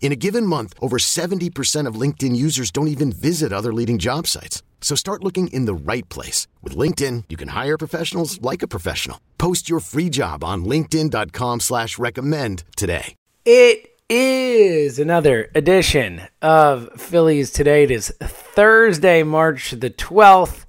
In 0.00 0.10
a 0.12 0.16
given 0.16 0.46
month, 0.46 0.72
over 0.80 0.96
70% 0.96 1.86
of 1.86 2.00
LinkedIn 2.00 2.34
users 2.34 2.70
don't 2.70 2.88
even 2.88 3.12
visit 3.12 3.52
other 3.52 3.74
leading 3.74 3.98
job 3.98 4.26
sites. 4.26 4.62
So 4.80 4.94
start 4.94 5.22
looking 5.22 5.48
in 5.48 5.66
the 5.66 5.74
right 5.74 6.08
place. 6.08 6.46
With 6.62 6.74
LinkedIn, 6.74 7.24
you 7.28 7.36
can 7.36 7.48
hire 7.48 7.76
professionals 7.76 8.40
like 8.40 8.62
a 8.62 8.68
professional. 8.68 9.20
Post 9.36 9.68
your 9.68 9.80
free 9.80 10.08
job 10.08 10.42
on 10.42 10.64
linkedin.com 10.64 11.60
slash 11.60 11.98
recommend 11.98 12.64
today. 12.74 13.14
It 13.44 13.98
is 14.08 14.98
another 14.98 15.50
edition 15.54 16.22
of 16.40 16.88
Phillies 16.98 17.50
Today. 17.50 17.82
It 17.82 17.90
is 17.90 18.10
Thursday, 18.22 19.22
March 19.22 19.72
the 19.72 19.90
12th. 19.90 20.64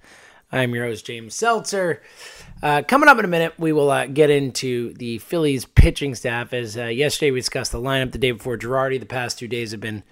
I'm 0.52 0.74
your 0.74 0.86
host, 0.86 1.06
James 1.06 1.36
Seltzer. 1.36 2.02
Uh, 2.62 2.82
coming 2.82 3.08
up 3.08 3.18
in 3.18 3.26
a 3.26 3.30
minute, 3.30 3.54
we 3.58 3.72
will 3.72 3.90
uh, 3.90 4.06
get 4.06 4.30
into 4.30 4.94
the 4.96 5.18
Phillies 5.20 5.66
pitching 5.66 6.14
staff. 6.16 6.54
As 6.54 6.78
uh, 6.78 6.86
yesterday 6.86 7.32
we 7.32 7.40
discussed 7.40 7.72
the 7.72 7.80
lineup, 7.80 8.12
the 8.12 8.18
day 8.18 8.32
before 8.32 8.58
Girardi, 8.58 9.00
the 9.00 9.06
past 9.06 9.40
two 9.40 9.48
days 9.48 9.72
have 9.72 9.80
been 9.80 10.04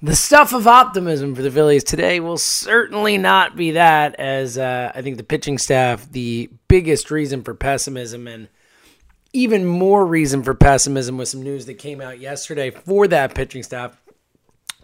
the 0.00 0.14
stuff 0.14 0.52
of 0.52 0.66
optimism 0.66 1.34
for 1.34 1.42
the 1.42 1.50
Phillies. 1.50 1.82
Today 1.82 2.20
will 2.20 2.38
certainly 2.38 3.18
not 3.18 3.56
be 3.56 3.72
that, 3.72 4.14
as 4.20 4.56
uh, 4.56 4.92
I 4.94 5.02
think 5.02 5.16
the 5.16 5.24
pitching 5.24 5.58
staff, 5.58 6.10
the 6.10 6.50
biggest 6.68 7.10
reason 7.10 7.42
for 7.42 7.54
pessimism 7.54 8.28
and 8.28 8.48
even 9.32 9.66
more 9.66 10.06
reason 10.06 10.44
for 10.44 10.54
pessimism 10.54 11.18
was 11.18 11.30
some 11.30 11.42
news 11.42 11.66
that 11.66 11.74
came 11.74 12.00
out 12.00 12.20
yesterday 12.20 12.70
for 12.70 13.08
that 13.08 13.34
pitching 13.34 13.64
staff. 13.64 14.00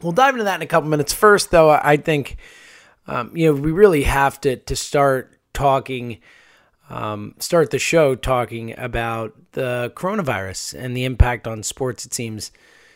We'll 0.02 0.12
dive 0.12 0.34
into 0.34 0.44
that 0.44 0.56
in 0.56 0.62
a 0.62 0.66
couple 0.66 0.90
minutes. 0.90 1.12
First, 1.12 1.52
though, 1.52 1.70
I 1.70 1.96
think 1.96 2.36
um, 3.06 3.34
you 3.36 3.46
know 3.46 3.60
we 3.60 3.70
really 3.70 4.02
have 4.02 4.40
to 4.40 4.56
to 4.56 4.74
start 4.74 5.38
talking, 5.52 6.18
um, 6.90 7.34
start 7.38 7.70
the 7.70 7.78
show 7.78 8.14
talking 8.14 8.78
about 8.78 9.34
the 9.52 9.92
coronavirus 9.94 10.74
and 10.78 10.96
the 10.96 11.04
impact 11.04 11.46
on 11.46 11.62
sports. 11.62 12.04
It 12.04 12.12
seems 12.12 12.50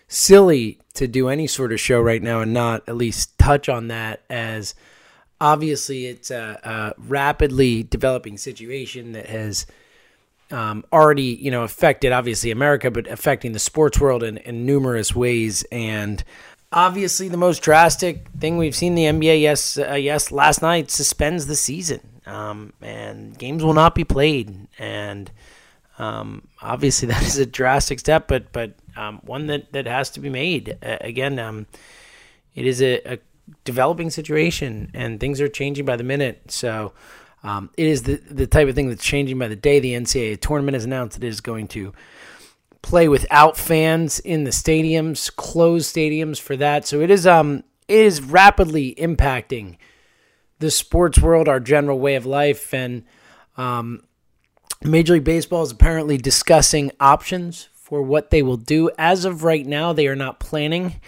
silly 0.08 0.78
to 0.94 1.06
do 1.06 1.28
any 1.28 1.46
sort 1.46 1.72
of 1.72 1.80
show 1.80 2.00
right 2.00 2.22
now 2.22 2.40
and 2.40 2.52
not 2.52 2.86
at 2.88 2.96
least 2.96 3.38
touch 3.38 3.68
on 3.68 3.88
that 3.88 4.22
as 4.28 4.74
obviously 5.40 6.06
it's 6.06 6.30
a, 6.30 6.60
a 6.62 7.00
rapidly 7.00 7.82
developing 7.82 8.36
situation 8.36 9.12
that 9.12 9.26
has 9.26 9.66
um, 10.50 10.84
already 10.92 11.38
you 11.40 11.50
know 11.50 11.62
affected 11.62 12.12
obviously 12.12 12.50
America, 12.50 12.90
but 12.90 13.06
affecting 13.08 13.52
the 13.52 13.58
sports 13.58 13.98
world 13.98 14.22
in, 14.22 14.36
in 14.38 14.66
numerous 14.66 15.14
ways. 15.14 15.64
And 15.72 16.22
obviously, 16.74 17.28
the 17.28 17.36
most 17.36 17.62
drastic 17.62 18.26
thing 18.38 18.58
we've 18.58 18.74
seen 18.74 18.94
the 18.94 19.04
NBA 19.04 19.40
yes 19.40 19.78
uh, 19.78 19.94
yes 19.94 20.30
last 20.30 20.60
night 20.60 20.90
suspends 20.90 21.46
the 21.46 21.56
season, 21.56 22.00
um, 22.26 22.72
and 22.82 23.38
games 23.38 23.64
will 23.64 23.72
not 23.72 23.94
be 23.94 24.04
played. 24.04 24.68
And 24.78 25.30
um, 25.98 26.48
obviously, 26.60 27.08
that 27.08 27.22
is 27.22 27.38
a 27.38 27.46
drastic 27.46 28.00
step, 28.00 28.28
but 28.28 28.52
but 28.52 28.74
um, 28.96 29.20
one 29.24 29.46
that 29.46 29.72
that 29.72 29.86
has 29.86 30.10
to 30.10 30.20
be 30.20 30.28
made. 30.28 30.76
Uh, 30.82 30.98
again, 31.00 31.38
um, 31.38 31.66
it 32.54 32.66
is 32.66 32.82
a, 32.82 33.14
a 33.14 33.18
developing 33.64 34.10
situation, 34.10 34.90
and 34.92 35.20
things 35.20 35.40
are 35.40 35.48
changing 35.48 35.86
by 35.86 35.96
the 35.96 36.04
minute. 36.04 36.50
So. 36.50 36.92
Um, 37.46 37.68
it 37.76 37.86
is 37.86 38.04
the, 38.04 38.14
the 38.14 38.46
type 38.46 38.68
of 38.68 38.74
thing 38.74 38.88
that's 38.88 39.04
changing 39.04 39.38
by 39.38 39.48
the 39.48 39.54
day. 39.54 39.78
The 39.78 39.92
NCAA 39.92 40.40
tournament 40.40 40.76
has 40.76 40.86
announced 40.86 41.18
it 41.18 41.24
is 41.24 41.42
going 41.42 41.68
to 41.68 41.92
play 42.84 43.08
without 43.08 43.56
fans 43.56 44.20
in 44.20 44.44
the 44.44 44.50
stadiums, 44.50 45.34
closed 45.34 45.94
stadiums 45.94 46.38
for 46.40 46.54
that. 46.56 46.86
So 46.86 47.00
it 47.00 47.10
is 47.10 47.26
um 47.26 47.64
it 47.88 47.98
is 47.98 48.20
rapidly 48.20 48.94
impacting 48.96 49.76
the 50.58 50.70
sports 50.70 51.18
world, 51.18 51.48
our 51.48 51.60
general 51.60 51.98
way 51.98 52.14
of 52.14 52.26
life, 52.26 52.72
and 52.72 53.04
um, 53.56 54.04
Major 54.82 55.14
League 55.14 55.24
Baseball 55.24 55.62
is 55.62 55.70
apparently 55.70 56.16
discussing 56.16 56.90
options 57.00 57.68
for 57.74 58.02
what 58.02 58.30
they 58.30 58.42
will 58.42 58.56
do. 58.56 58.90
As 58.96 59.24
of 59.24 59.44
right 59.44 59.66
now, 59.66 59.92
they 59.92 60.06
are 60.06 60.16
not 60.16 60.40
planning 60.40 61.00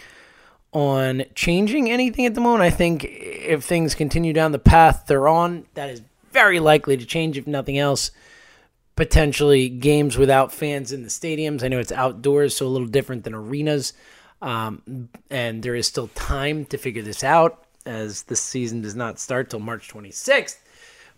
on 0.73 1.25
changing 1.35 1.91
anything 1.91 2.27
at 2.27 2.35
the 2.35 2.41
moment. 2.41 2.63
I 2.63 2.71
think 2.71 3.05
if 3.05 3.65
things 3.65 3.95
continue 3.95 4.33
down 4.33 4.53
the 4.53 4.59
path 4.59 5.05
they're 5.07 5.29
on, 5.29 5.67
that 5.75 5.89
is 5.89 6.03
very 6.33 6.61
likely 6.61 6.97
to 6.97 7.07
change, 7.07 7.39
if 7.39 7.47
nothing 7.47 7.79
else. 7.79 8.11
Potentially 8.97 9.69
games 9.69 10.17
without 10.17 10.53
fans 10.53 10.91
in 10.91 11.03
the 11.03 11.09
stadiums. 11.09 11.63
I 11.63 11.69
know 11.69 11.79
it's 11.79 11.93
outdoors, 11.93 12.57
so 12.57 12.67
a 12.67 12.69
little 12.69 12.89
different 12.89 13.25
than 13.25 13.35
arenas. 13.35 13.93
Um, 14.43 15.09
and 15.31 15.63
there 15.63 15.75
is 15.75 15.87
still 15.87 16.09
time 16.09 16.65
to 16.67 16.79
figure 16.79 17.03
this 17.03 17.23
out 17.23 17.65
as 17.85 18.25
the 18.25 18.37
season 18.37 18.83
does 18.83 18.97
not 18.97 19.19
start 19.19 19.51
till 19.51 19.61
March 19.61 19.89
26th. 19.89 20.57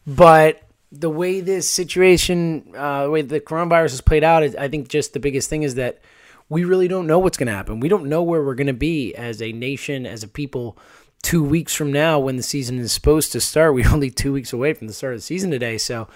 But 0.07 0.63
the 0.93 1.11
way 1.11 1.41
this 1.41 1.69
situation, 1.69 2.73
uh, 2.77 3.05
the 3.05 3.11
way 3.11 3.23
the 3.23 3.41
coronavirus 3.41 3.91
has 3.91 4.01
played 4.01 4.25
out, 4.25 4.43
I 4.43 4.69
think 4.69 4.89
just 4.89 5.13
the 5.13 5.21
biggest 5.21 5.51
thing 5.51 5.63
is 5.63 5.75
that 5.77 6.01
we 6.49 6.65
really 6.65 6.89
don't 6.89 7.07
know 7.07 7.19
what's 7.19 7.37
going 7.37 7.49
to 7.49 7.53
happen. 7.53 7.81
We 7.81 7.89
don't 7.89 8.07
know 8.07 8.23
where 8.23 8.43
we're 8.43 8.55
going 8.55 8.69
to 8.69 8.73
be 8.73 9.15
as 9.15 9.43
a 9.43 9.53
nation, 9.53 10.07
as 10.07 10.23
a 10.23 10.29
people 10.29 10.79
two 11.23 11.43
weeks 11.43 11.75
from 11.75 11.93
now 11.93 12.19
when 12.19 12.37
the 12.37 12.43
season 12.43 12.79
is 12.79 12.93
supposed 12.93 13.33
to 13.33 13.41
start. 13.41 13.75
We're 13.75 13.93
only 13.93 14.11
two 14.11 14.33
weeks 14.33 14.53
away 14.53 14.73
from 14.73 14.87
the 14.87 14.93
start 14.93 15.15
of 15.15 15.19
the 15.19 15.25
season 15.25 15.51
today. 15.51 15.79
So 15.79 16.09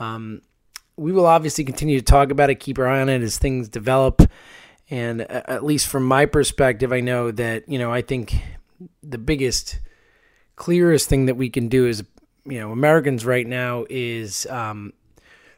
um, 0.00 0.42
we 0.98 1.12
will 1.12 1.26
obviously 1.26 1.64
continue 1.64 1.98
to 1.98 2.04
talk 2.04 2.30
about 2.30 2.50
it, 2.50 2.56
keep 2.56 2.78
our 2.78 2.88
eye 2.88 3.00
on 3.00 3.08
it 3.08 3.22
as 3.22 3.38
things 3.38 3.68
develop. 3.68 4.22
And 4.90 5.22
at 5.22 5.64
least 5.64 5.86
from 5.86 6.04
my 6.04 6.26
perspective, 6.26 6.92
I 6.92 7.00
know 7.00 7.30
that, 7.30 7.68
you 7.68 7.78
know, 7.78 7.92
I 7.92 8.02
think 8.02 8.42
the 9.02 9.18
biggest, 9.18 9.80
clearest 10.56 11.08
thing 11.08 11.26
that 11.26 11.36
we 11.36 11.50
can 11.50 11.68
do 11.68 11.86
is, 11.86 12.04
you 12.44 12.58
know, 12.58 12.72
Americans 12.72 13.24
right 13.24 13.46
now 13.46 13.84
is 13.88 14.46
um, 14.46 14.92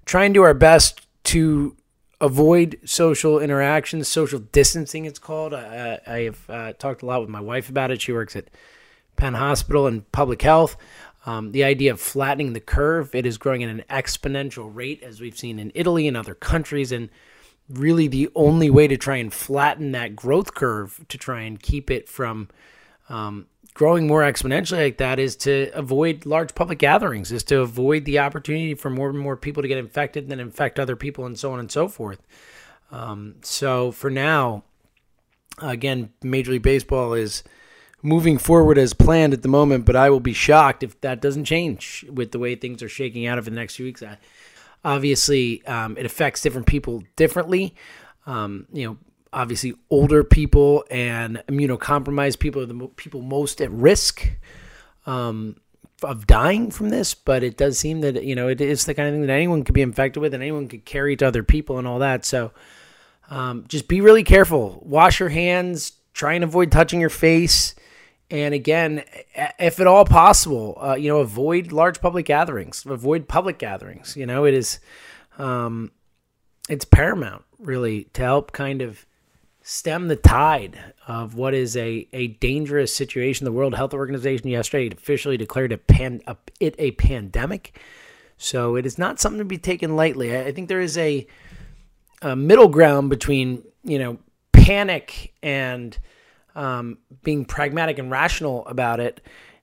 try 0.05 0.25
and 0.25 0.35
do 0.35 0.43
our 0.43 0.55
best 0.55 1.07
to 1.25 1.77
avoid 2.21 2.79
social 2.85 3.39
interactions, 3.39 4.09
social 4.09 4.41
distancing, 4.41 5.07
it's 5.07 5.19
called. 5.19 5.55
I, 5.55 6.01
I 6.07 6.19
have 6.23 6.51
uh, 6.51 6.73
talked 6.75 7.03
a 7.03 7.07
lot 7.07 7.21
with 7.21 7.31
my 7.31 7.41
wife 7.41 7.71
about 7.71 7.91
it. 7.91 8.03
She 8.03 8.13
works 8.13 8.37
at 8.37 8.51
Penn 9.17 9.35
Hospital 9.35 9.87
and 9.87 10.11
Public 10.13 10.43
Health. 10.43 10.77
Um, 11.27 11.53
the 11.53 11.65
idea 11.65 11.93
of 11.93 12.01
flattening 12.01 12.55
the 12.55 12.61
curve, 12.61 13.15
it 13.15 13.27
is 13.27 13.37
growing 13.37 13.63
at 13.63 13.69
an 13.69 13.85
exponential 13.91 14.75
rate, 14.75 15.03
as 15.03 15.21
we've 15.21 15.37
seen 15.37 15.59
in 15.59 15.71
Italy 15.75 16.09
and 16.09 16.17
other 16.17 16.35
countries. 16.35 16.93
And 16.93 17.11
really, 17.69 18.09
the 18.09 18.31
only 18.35 18.71
way 18.71 18.89
to 18.89 18.97
try 18.97 19.17
and 19.17 19.33
flatten 19.33 19.93
that 19.93 20.17
growth 20.17 20.55
curve, 20.55 21.05
to 21.09 21.19
try 21.19 21.43
and 21.43 21.61
keep 21.61 21.91
it 21.91 22.09
from 22.09 22.49
um, 23.11 23.47
growing 23.75 24.07
more 24.07 24.23
exponentially 24.23 24.83
like 24.83 24.97
that, 24.97 25.19
is 25.19 25.37
to 25.37 25.71
avoid 25.75 26.25
large 26.25 26.55
public 26.55 26.79
gatherings, 26.79 27.31
is 27.33 27.45
to 27.45 27.61
avoid 27.61 28.07
the 28.07 28.19
opportunity 28.19 28.75
for 28.75 28.89
more 28.89 29.11
and 29.11 29.19
more 29.19 29.37
people 29.37 29.63
to 29.63 29.69
get 29.69 29.79
infected 29.79 30.25
and 30.25 30.31
then 30.31 30.41
infect 30.41 30.81
other 30.81 30.97
people, 30.97 31.27
and 31.27 31.39
so 31.39 31.53
on 31.53 31.61
and 31.61 31.71
so 31.71 31.87
forth. 31.87 32.23
Um, 32.91 33.37
so, 33.43 33.93
for 33.93 34.11
now, 34.11 34.65
again, 35.61 36.13
Major 36.23 36.53
League 36.53 36.63
Baseball 36.63 37.13
is 37.13 37.45
moving 38.03 38.39
forward 38.39 38.79
as 38.79 38.95
planned 38.95 39.33
at 39.33 39.43
the 39.43 39.49
moment, 39.49 39.85
but 39.85 39.97
I 39.97 40.11
will 40.11 40.21
be 40.21 40.33
shocked 40.33 40.83
if 40.83 41.01
that 41.03 41.21
doesn't 41.21 41.45
change 41.45 42.05
with 42.11 42.33
the 42.33 42.39
way 42.39 42.55
things 42.55 42.83
are 42.83 42.89
shaking 42.89 43.27
out 43.27 43.39
over 43.39 43.51
the 43.51 43.57
next 43.57 43.77
few 43.77 43.85
weeks. 43.85 44.03
I, 44.03 44.19
obviously, 44.85 45.65
um, 45.67 45.97
it 45.99 46.07
affects 46.07 46.43
different 46.43 46.67
people 46.67 47.03
differently. 47.17 47.75
Um, 48.27 48.67
you 48.73 48.87
know, 48.87 48.99
obviously, 49.33 49.75
older 49.91 50.25
people 50.25 50.85
and 50.91 51.43
immunocompromised 51.49 52.39
people 52.39 52.63
are 52.63 52.67
the 52.67 52.75
mo- 52.75 52.93
people 52.97 53.23
most 53.23 53.61
at 53.61 53.71
risk 53.71 54.29
um, 55.07 55.57
of 56.03 56.27
dying 56.27 56.71
from 56.71 56.89
this. 56.89 57.15
But 57.15 57.43
it 57.43 57.57
does 57.57 57.79
seem 57.79 58.01
that 58.01 58.25
you 58.25 58.35
know 58.35 58.49
it 58.49 58.61
is 58.61 58.87
the 58.87 58.95
kind 58.95 59.09
of 59.09 59.15
thing 59.15 59.23
that 59.23 59.33
anyone 59.33 59.65
could 59.65 59.75
be 59.75 59.83
infected 59.83 60.21
with, 60.21 60.35
and 60.35 60.43
anyone 60.43 60.69
could 60.69 60.85
carry 60.85 61.17
to 61.17 61.27
other 61.27 61.43
people 61.43 61.79
and 61.79 61.87
all 61.87 61.99
that. 61.99 62.25
So. 62.25 62.53
Um, 63.33 63.65
just 63.69 63.87
be 63.87 64.01
really 64.01 64.25
careful. 64.25 64.83
Wash 64.85 65.21
your 65.21 65.29
hands. 65.29 65.93
Try 66.13 66.33
and 66.33 66.43
avoid 66.43 66.73
touching 66.73 67.01
your 67.01 67.11
face. 67.11 67.77
And 68.31 68.55
again, 68.55 69.03
if 69.59 69.81
at 69.81 69.87
all 69.89 70.05
possible, 70.05 70.79
uh, 70.81 70.95
you 70.95 71.09
know, 71.09 71.19
avoid 71.19 71.73
large 71.73 72.01
public 72.01 72.27
gatherings. 72.27 72.87
Avoid 72.87 73.27
public 73.27 73.59
gatherings. 73.59 74.17
You 74.17 74.25
know, 74.25 74.45
it 74.45 74.55
is, 74.55 74.79
um, 75.39 75.91
it's 76.69 76.85
paramount 76.85 77.43
really 77.59 78.05
to 78.13 78.23
help 78.23 78.53
kind 78.53 78.83
of 78.83 79.05
stem 79.63 80.09
the 80.09 80.17
tide 80.17 80.79
of 81.07 81.35
what 81.35 81.55
is 81.55 81.77
a, 81.77 82.09
a 82.13 82.29
dangerous 82.29 82.95
situation. 82.95 83.45
The 83.45 83.53
World 83.53 83.75
Health 83.75 83.95
Organization 83.95 84.49
yesterday 84.49 84.95
officially 84.95 85.37
declared 85.37 85.73
a 85.73 85.79
pan, 85.79 86.23
a, 86.27 86.37
it 86.61 86.77
a 86.79 86.93
pandemic. 86.93 87.79
So 88.39 88.77
it 88.77 88.87
is 88.87 88.97
not 88.97 89.21
something 89.21 89.39
to 89.39 89.45
be 89.45 89.59
taken 89.59 89.97
lightly. 89.97 90.37
I, 90.37 90.45
I 90.45 90.53
think 90.53 90.69
there 90.69 90.81
is 90.81 90.97
a, 90.97 91.27
a 92.23 92.37
middle 92.37 92.69
ground 92.69 93.11
between, 93.11 93.65
you 93.83 93.99
know, 93.99 94.19
panic 94.53 95.35
and 95.43 95.99
um, 96.55 96.99
being 97.23 97.45
pragmatic 97.45 97.99
and 97.99 98.11
rational 98.11 98.67
about 98.67 99.01
it. 99.01 99.21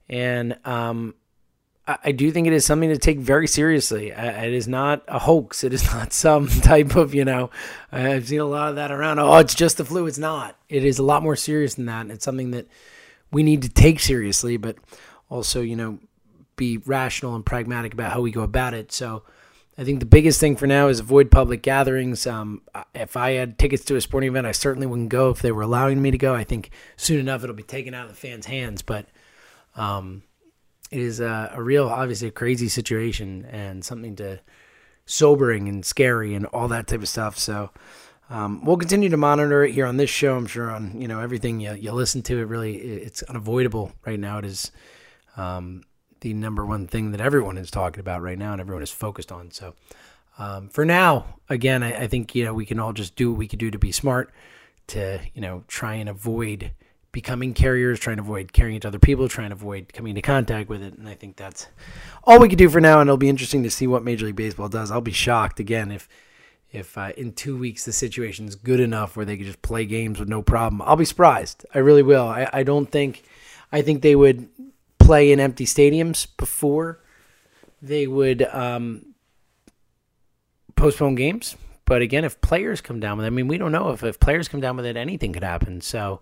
And 0.10 0.57
um, 0.66 1.16
I, 1.88 1.98
I, 2.06 2.12
do 2.12 2.31
think 2.31 2.48
it 2.48 2.54
is 2.54 2.66
something 2.66 2.89
to 2.89 2.98
take 2.98 3.19
very 3.19 3.48
seriously. 3.48 4.13
I, 4.13 4.45
it 4.45 4.54
is 4.54 4.68
not 4.68 5.04
a 5.07 5.19
hoax. 5.19 5.63
It 5.63 5.74
is 5.74 5.84
not 5.94 6.13
some 6.13 6.48
type 6.48 6.95
of, 6.95 7.13
you 7.13 7.25
know, 7.25 7.50
I've 7.92 8.28
seen 8.28 8.39
a 8.39 8.45
lot 8.45 8.69
of 8.69 8.75
that 8.75 8.92
around. 8.92 9.19
Oh, 9.19 9.36
it's 9.38 9.56
just 9.56 9.78
the 9.78 9.86
flu. 9.86 10.07
It's 10.07 10.18
not. 10.18 10.56
It 10.69 10.84
is 10.84 11.00
a 11.00 11.04
lot 11.04 11.24
more 11.24 11.36
serious 11.36 11.75
than 11.75 11.86
that. 11.88 12.01
And 12.01 12.12
it's 12.12 12.25
something 12.25 12.51
that 12.51 12.68
we 13.31 13.44
need 13.44 13.62
to 13.63 13.69
take 13.69 14.00
seriously, 14.00 14.57
but 14.57 14.78
also, 15.30 15.62
you 15.62 15.75
know, 15.75 16.00
be 16.56 16.78
rational 16.78 17.36
and 17.36 17.45
pragmatic 17.45 17.94
about 17.94 18.12
how 18.12 18.22
we 18.22 18.31
go 18.31 18.42
about 18.42 18.74
it. 18.74 18.92
So, 18.92 19.24
I 19.77 19.83
think 19.83 20.00
the 20.00 20.07
biggest 20.07 20.39
thing 20.39 20.56
for 20.56 20.65
now 20.65 20.88
is 20.88 21.00
avoid 21.00 21.29
public 21.29 21.62
gatherings. 21.62 22.25
Um, 22.25 22.63
if 22.95 23.15
I 23.15 23.31
had 23.31 23.59
tickets 23.59 23.85
to 23.85 23.95
a 23.95 24.01
sporting 24.01 24.29
event, 24.29 24.47
I 24.47 24.51
certainly 24.51 24.88
wouldn't 24.88 25.09
go 25.09 25.29
if 25.29 25.41
they 25.41 25.51
were 25.51 25.62
allowing 25.62 26.01
me 26.01 26.09
to 26.09 26.18
go. 26.18 26.33
I 26.33 26.44
think 26.44 26.71
soon 26.95 27.19
enough 27.19 27.44
it'll 27.44 27.56
be 27.56 27.62
taken 27.62 27.94
out 27.94 28.06
of 28.06 28.09
the 28.09 28.15
fans' 28.15 28.47
hands. 28.47 28.81
But 28.81 29.06
um, 29.75 30.24
it 30.89 31.00
is 31.00 31.19
a, 31.19 31.51
a, 31.53 31.62
real, 31.62 31.88
obviously, 31.88 32.27
a 32.27 32.31
crazy 32.31 32.69
situation 32.69 33.45
and 33.45 33.85
something 33.85 34.15
to 34.15 34.39
sobering 35.06 35.69
and 35.69 35.85
scary 35.85 36.33
and 36.33 36.47
all 36.47 36.68
that 36.69 36.88
type 36.88 37.01
of 37.01 37.07
stuff. 37.07 37.38
So 37.38 37.69
um, 38.31 38.65
we'll 38.65 38.77
continue 38.77 39.09
to 39.09 39.18
monitor 39.18 39.63
it 39.63 39.74
here 39.74 39.85
on 39.85 39.97
this 39.97 40.09
show. 40.09 40.35
I'm 40.35 40.47
sure 40.47 40.71
on 40.71 41.00
you 41.00 41.07
know 41.07 41.19
everything 41.19 41.59
you, 41.59 41.74
you 41.74 41.91
listen 41.91 42.24
to. 42.24 42.39
It 42.39 42.45
really 42.45 42.77
it's 42.77 43.21
unavoidable 43.24 43.91
right 44.07 44.19
now. 44.19 44.39
It 44.39 44.45
is. 44.45 44.71
Um, 45.35 45.83
the 46.21 46.33
number 46.33 46.65
one 46.65 46.87
thing 46.87 47.11
that 47.11 47.21
everyone 47.21 47.57
is 47.57 47.71
talking 47.71 47.99
about 47.99 48.21
right 48.21 48.37
now 48.37 48.51
and 48.51 48.61
everyone 48.61 48.83
is 48.83 48.91
focused 48.91 49.31
on. 49.31 49.51
So, 49.51 49.73
um, 50.37 50.69
for 50.69 50.85
now, 50.85 51.39
again, 51.49 51.83
I, 51.83 52.03
I, 52.03 52.07
think 52.07 52.35
you 52.35 52.45
know 52.45 52.53
we 52.53 52.65
can 52.65 52.79
all 52.79 52.93
just 52.93 53.15
do 53.15 53.31
what 53.31 53.39
we 53.39 53.47
can 53.47 53.59
do 53.59 53.71
to 53.71 53.79
be 53.79 53.91
smart, 53.91 54.31
to 54.87 55.19
you 55.33 55.41
know 55.41 55.63
try 55.67 55.95
and 55.95 56.07
avoid 56.07 56.71
becoming 57.11 57.53
carriers, 57.53 57.99
trying 57.99 58.17
to 58.17 58.21
avoid 58.21 58.53
carrying 58.53 58.75
it 58.75 58.83
to 58.83 58.87
other 58.87 58.99
people, 58.99 59.27
trying 59.27 59.49
to 59.49 59.55
avoid 59.55 59.91
coming 59.91 60.11
into 60.11 60.21
contact 60.21 60.69
with 60.69 60.83
it. 60.83 60.95
And 60.95 61.09
I 61.09 61.15
think 61.15 61.35
that's 61.35 61.67
all 62.23 62.39
we 62.39 62.49
can 62.49 62.57
do 62.59 62.69
for 62.69 62.79
now. 62.79 62.99
And 62.99 63.07
it'll 63.07 63.17
be 63.17 63.29
interesting 63.29 63.63
to 63.63 63.71
see 63.71 63.87
what 63.87 64.03
Major 64.03 64.27
League 64.27 64.35
Baseball 64.35 64.69
does. 64.69 64.91
I'll 64.91 65.01
be 65.01 65.11
shocked 65.11 65.59
again 65.59 65.91
if 65.91 66.07
if 66.71 66.97
uh, 66.97 67.13
in 67.17 67.31
two 67.33 67.57
weeks 67.57 67.85
the 67.85 67.93
situation 67.93 68.47
is 68.47 68.55
good 68.55 68.79
enough 68.79 69.15
where 69.15 69.25
they 69.25 69.37
could 69.37 69.47
just 69.47 69.61
play 69.61 69.85
games 69.85 70.19
with 70.19 70.29
no 70.29 70.41
problem. 70.41 70.81
I'll 70.83 70.95
be 70.95 71.05
surprised. 71.05 71.65
I 71.73 71.79
really 71.79 72.03
will. 72.03 72.27
I, 72.27 72.49
I 72.53 72.63
don't 72.63 72.91
think. 72.91 73.23
I 73.71 73.81
think 73.81 74.01
they 74.01 74.15
would 74.15 74.47
play 75.07 75.31
in 75.31 75.39
empty 75.39 75.65
stadiums 75.65 76.27
before 76.36 77.00
they 77.81 78.06
would 78.07 78.42
um, 78.44 79.15
postpone 80.75 81.15
games. 81.15 81.56
But 81.86 82.01
again, 82.01 82.25
if 82.25 82.42
players 82.42 82.81
come 82.81 83.00
down 83.00 83.15
with 83.15 83.24
it, 83.24 83.27
I 83.27 83.30
mean, 83.30 83.48
we 83.48 83.57
don't 83.57 83.71
know 83.71 83.92
if, 83.92 84.04
if 84.04 84.19
players 84.19 84.50
come 84.50 84.59
down 84.59 84.75
with 84.75 84.86
it, 84.86 84.98
anything 84.98 85.31
could 85.31 85.45
happen. 85.45 85.80
So 85.80 86.21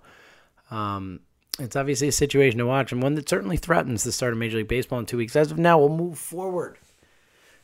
um, 0.69 1.21
it's 1.57 1.75
obviously 1.75 2.09
a 2.09 2.11
situation 2.11 2.59
to 2.59 2.67
watch 2.67 2.91
and 2.91 3.01
one 3.01 3.15
that 3.15 3.27
certainly 3.27 3.57
threatens 3.57 4.03
the 4.03 4.11
start 4.11 4.33
of 4.33 4.37
Major 4.37 4.57
League 4.57 4.67
Baseball 4.67 4.99
in 4.99 5.07
two 5.07 5.17
weeks. 5.17 5.35
As 5.35 5.51
of 5.51 5.57
now, 5.57 5.79
we'll 5.79 5.89
move 5.89 6.19
forward 6.19 6.77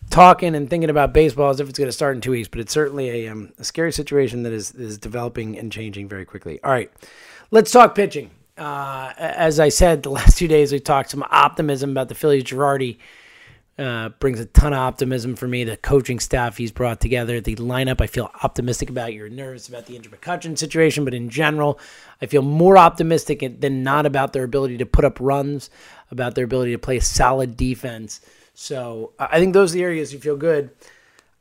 talking 0.10 0.56
and 0.56 0.72
thinking 0.72 0.90
about 0.90 1.14
baseball 1.14 1.52
as 1.52 1.60
if 1.60 1.70
it's 1.70 1.78
going 1.78 1.88
to 1.88 1.92
start 1.92 2.16
in 2.16 2.22
two 2.22 2.32
weeks, 2.32 2.48
but 2.48 2.60
it's 2.60 2.74
certainly 2.74 3.10
a, 3.12 3.28
um, 3.28 3.54
a 3.60 3.64
scary 3.64 3.92
situation 3.92 4.42
that 4.42 4.54
is, 4.54 4.74
is 4.74 4.98
developing 4.98 5.56
and 5.56 5.72
changing 5.72 6.10
very 6.10 6.26
quickly. 6.26 6.60
All 6.64 6.72
right, 6.72 6.92
let's 7.52 7.70
talk 7.70 7.94
pitching. 7.94 8.32
Uh, 8.62 9.12
as 9.18 9.60
I 9.60 9.70
said, 9.70 10.04
the 10.04 10.12
last 10.20 10.38
two 10.38 10.48
days 10.48 10.72
we 10.72 10.80
talked 10.80 11.10
some 11.10 11.26
optimism 11.32 11.90
about 11.90 12.10
the 12.10 12.16
Phillies. 12.16 12.44
Girardi 12.44 12.98
uh, 13.80 14.10
brings 14.10 14.40
a 14.40 14.46
ton 14.46 14.72
of 14.72 14.78
optimism 14.78 15.36
for 15.36 15.48
me. 15.48 15.64
The 15.64 15.78
coaching 15.78 16.20
staff 16.20 16.58
he's 16.58 16.72
brought 16.72 17.02
together, 17.02 17.42
the 17.42 17.56
lineup, 17.56 18.02
I 18.02 18.06
feel 18.06 18.30
optimistic 18.44 18.92
about. 18.92 19.16
You're 19.16 19.30
nervous 19.30 19.68
about 19.68 19.88
the 19.88 19.96
Andrew 19.96 20.16
McCutchen 20.16 20.56
situation, 20.60 21.06
but 21.06 21.16
in 21.16 21.30
general, 21.30 21.80
I 22.22 22.28
feel 22.28 22.44
more 22.44 22.78
optimistic 22.78 23.60
than 23.60 23.82
not 23.82 24.06
about 24.06 24.32
their 24.32 24.44
ability 24.44 24.78
to 24.78 24.86
put 24.86 25.06
up 25.06 25.20
runs, 25.20 25.72
about 26.12 26.36
their 26.36 26.46
ability 26.46 26.74
to 26.74 26.80
play 26.80 27.00
solid 27.00 27.58
defense. 27.58 28.22
So 28.54 29.14
I 29.18 29.40
think 29.40 29.56
those 29.56 29.72
are 29.72 29.78
the 29.78 29.84
areas 29.84 30.14
you 30.14 30.20
feel 30.20 30.38
good. 30.38 30.70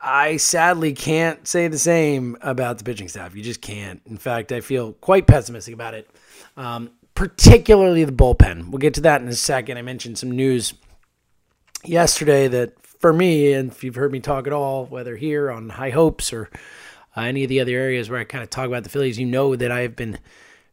I 0.03 0.37
sadly 0.37 0.93
can't 0.93 1.47
say 1.47 1.67
the 1.67 1.77
same 1.77 2.35
about 2.41 2.79
the 2.79 2.83
pitching 2.83 3.09
staff. 3.09 3.35
You 3.35 3.43
just 3.43 3.61
can't. 3.61 4.01
In 4.07 4.17
fact, 4.17 4.51
I 4.51 4.61
feel 4.61 4.93
quite 4.93 5.27
pessimistic 5.27 5.75
about 5.75 5.93
it. 5.93 6.09
Um, 6.57 6.89
particularly 7.15 8.03
the 8.03 8.11
bullpen. 8.11 8.69
We'll 8.69 8.79
get 8.79 8.93
to 8.95 9.01
that 9.01 9.21
in 9.21 9.27
a 9.27 9.33
second. 9.33 9.77
I 9.77 9.81
mentioned 9.81 10.17
some 10.17 10.31
news 10.31 10.73
yesterday 11.83 12.47
that 12.47 12.79
for 12.99 13.11
me, 13.11 13.53
and 13.53 13.71
if 13.71 13.83
you've 13.83 13.95
heard 13.95 14.11
me 14.11 14.19
talk 14.19 14.47
at 14.47 14.53
all, 14.53 14.85
whether 14.85 15.15
here 15.15 15.51
on 15.51 15.69
High 15.69 15.89
Hopes 15.89 16.31
or 16.31 16.49
uh, 17.17 17.21
any 17.21 17.43
of 17.43 17.49
the 17.49 17.59
other 17.59 17.71
areas 17.71 18.09
where 18.09 18.19
I 18.19 18.23
kind 18.23 18.43
of 18.43 18.49
talk 18.49 18.67
about 18.67 18.83
the 18.83 18.89
Phillies, 18.89 19.19
you 19.19 19.25
know 19.25 19.55
that 19.55 19.71
I 19.71 19.81
have 19.81 19.95
been 19.95 20.19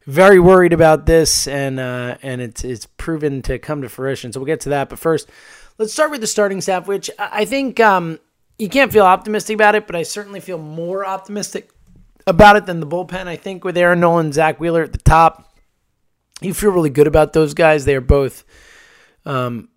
very 0.05 0.39
worried 0.39 0.73
about 0.73 1.05
this, 1.05 1.47
and 1.47 1.79
uh, 1.79 2.17
and 2.21 2.41
it's 2.41 2.63
it's 2.63 2.85
proven 2.85 3.41
to 3.43 3.59
come 3.59 3.81
to 3.81 3.89
fruition. 3.89 4.31
So 4.31 4.39
we'll 4.39 4.47
get 4.47 4.61
to 4.61 4.69
that. 4.69 4.89
But 4.89 4.99
first, 4.99 5.29
let's 5.77 5.93
start 5.93 6.11
with 6.11 6.21
the 6.21 6.27
starting 6.27 6.61
staff, 6.61 6.87
which 6.87 7.09
I 7.17 7.45
think 7.45 7.79
um, 7.79 8.19
you 8.57 8.69
can't 8.69 8.91
feel 8.91 9.05
optimistic 9.05 9.55
about 9.55 9.75
it, 9.75 9.87
but 9.87 9.95
I 9.95 10.03
certainly 10.03 10.39
feel 10.39 10.57
more 10.57 11.05
optimistic 11.05 11.71
about 12.27 12.55
it 12.55 12.65
than 12.65 12.79
the 12.79 12.87
bullpen. 12.87 13.27
I 13.27 13.35
think 13.35 13.63
with 13.63 13.77
Aaron 13.77 13.99
Nolan, 13.99 14.31
Zack 14.31 14.59
Wheeler 14.59 14.83
at 14.83 14.91
the 14.91 14.99
top, 14.99 15.48
you 16.41 16.53
feel 16.53 16.71
really 16.71 16.89
good 16.89 17.07
about 17.07 17.33
those 17.33 17.53
guys. 17.53 17.85
They 17.85 17.95
are 17.95 18.01
both 18.01 18.43
um, 19.25 19.69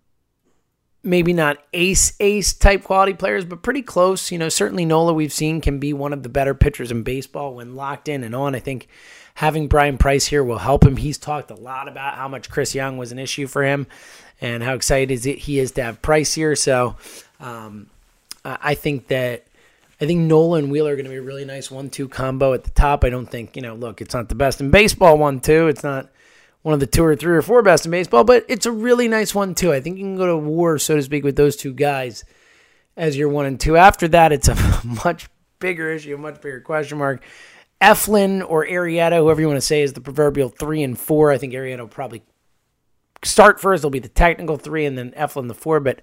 maybe 1.03 1.33
not 1.33 1.57
ace 1.73 2.13
ace 2.19 2.53
type 2.53 2.83
quality 2.83 3.13
players, 3.13 3.45
but 3.45 3.61
pretty 3.61 3.81
close. 3.81 4.31
You 4.31 4.37
know, 4.37 4.49
certainly 4.49 4.85
Nola 4.85 5.13
we've 5.13 5.33
seen 5.33 5.61
can 5.61 5.79
be 5.79 5.93
one 5.93 6.13
of 6.13 6.23
the 6.23 6.29
better 6.29 6.53
pitchers 6.53 6.91
in 6.91 7.03
baseball 7.03 7.55
when 7.55 7.75
locked 7.75 8.07
in 8.07 8.23
and 8.23 8.33
on. 8.33 8.55
I 8.55 8.59
think 8.59 8.87
having 9.35 9.67
Bryan 9.67 9.97
Price 9.97 10.25
here 10.27 10.43
will 10.43 10.59
help 10.59 10.85
him. 10.85 10.95
He's 10.97 11.17
talked 11.17 11.51
a 11.51 11.55
lot 11.55 11.87
about 11.87 12.15
how 12.15 12.27
much 12.27 12.49
Chris 12.49 12.73
Young 12.73 12.97
was 12.97 13.11
an 13.11 13.19
issue 13.19 13.47
for 13.47 13.63
him 13.63 13.87
and 14.39 14.63
how 14.63 14.73
excited 14.73 15.23
he 15.23 15.59
is 15.59 15.71
to 15.71 15.83
have 15.83 16.01
Price 16.01 16.33
here. 16.33 16.55
So 16.55 16.95
um, 17.39 17.89
I 18.45 18.75
think 18.75 19.07
that. 19.07 19.45
I 20.01 20.05
think 20.05 20.21
Nola 20.21 20.57
and 20.57 20.69
Wheeler 20.69 20.93
are 20.93 20.95
going 20.95 21.05
to 21.05 21.11
be 21.11 21.17
a 21.17 21.21
really 21.21 21.45
nice 21.45 21.71
one-two 21.71 22.09
combo 22.09 22.51
at 22.51 22.65
the 22.65 22.71
top. 22.71 23.05
I 23.05 23.09
don't 23.09 23.27
think 23.27 23.55
you 23.55 23.61
know. 23.61 23.73
Look, 23.73 24.01
it's 24.01 24.13
not 24.13 24.27
the 24.27 24.35
best 24.35 24.59
in 24.59 24.69
baseball 24.69 25.17
one-two. 25.17 25.67
It's 25.67 25.83
not 25.83 26.09
one 26.63 26.73
of 26.73 26.79
the 26.79 26.87
two 26.87 27.03
or 27.03 27.15
three 27.15 27.35
or 27.35 27.41
four 27.41 27.61
best 27.61 27.85
in 27.85 27.91
baseball, 27.91 28.23
but 28.23 28.45
it's 28.47 28.65
a 28.65 28.71
really 28.71 29.07
nice 29.07 29.35
one 29.35 29.53
too. 29.53 29.71
I 29.71 29.79
think 29.79 29.97
you 29.97 30.03
can 30.03 30.17
go 30.17 30.25
to 30.25 30.37
war, 30.37 30.79
so 30.79 30.95
to 30.95 31.03
speak, 31.03 31.23
with 31.23 31.35
those 31.35 31.55
two 31.55 31.73
guys 31.73 32.23
as 32.97 33.17
your 33.17 33.29
one 33.29 33.45
and 33.45 33.59
two. 33.59 33.77
After 33.77 34.07
that, 34.09 34.31
it's 34.31 34.47
a 34.47 34.81
much 35.05 35.29
bigger 35.59 35.91
issue, 35.91 36.15
a 36.15 36.17
much 36.17 36.41
bigger 36.41 36.61
question 36.61 36.97
mark. 36.97 37.23
Eflin 37.81 38.45
or 38.47 38.65
Arrieta, 38.65 39.17
whoever 39.17 39.41
you 39.41 39.47
want 39.47 39.57
to 39.57 39.61
say, 39.61 39.81
is 39.81 39.93
the 39.93 40.01
proverbial 40.01 40.49
three 40.49 40.83
and 40.83 40.97
four. 40.97 41.31
I 41.31 41.37
think 41.37 41.53
Arrieta 41.53 41.79
will 41.79 41.87
probably 41.87 42.23
start 43.23 43.59
first. 43.59 43.81
It'll 43.81 43.89
be 43.89 43.99
the 43.99 44.07
technical 44.07 44.55
three, 44.55 44.85
and 44.85 44.97
then 44.97 45.11
Eflin 45.11 45.49
the 45.49 45.53
four. 45.53 45.81
But 45.81 46.01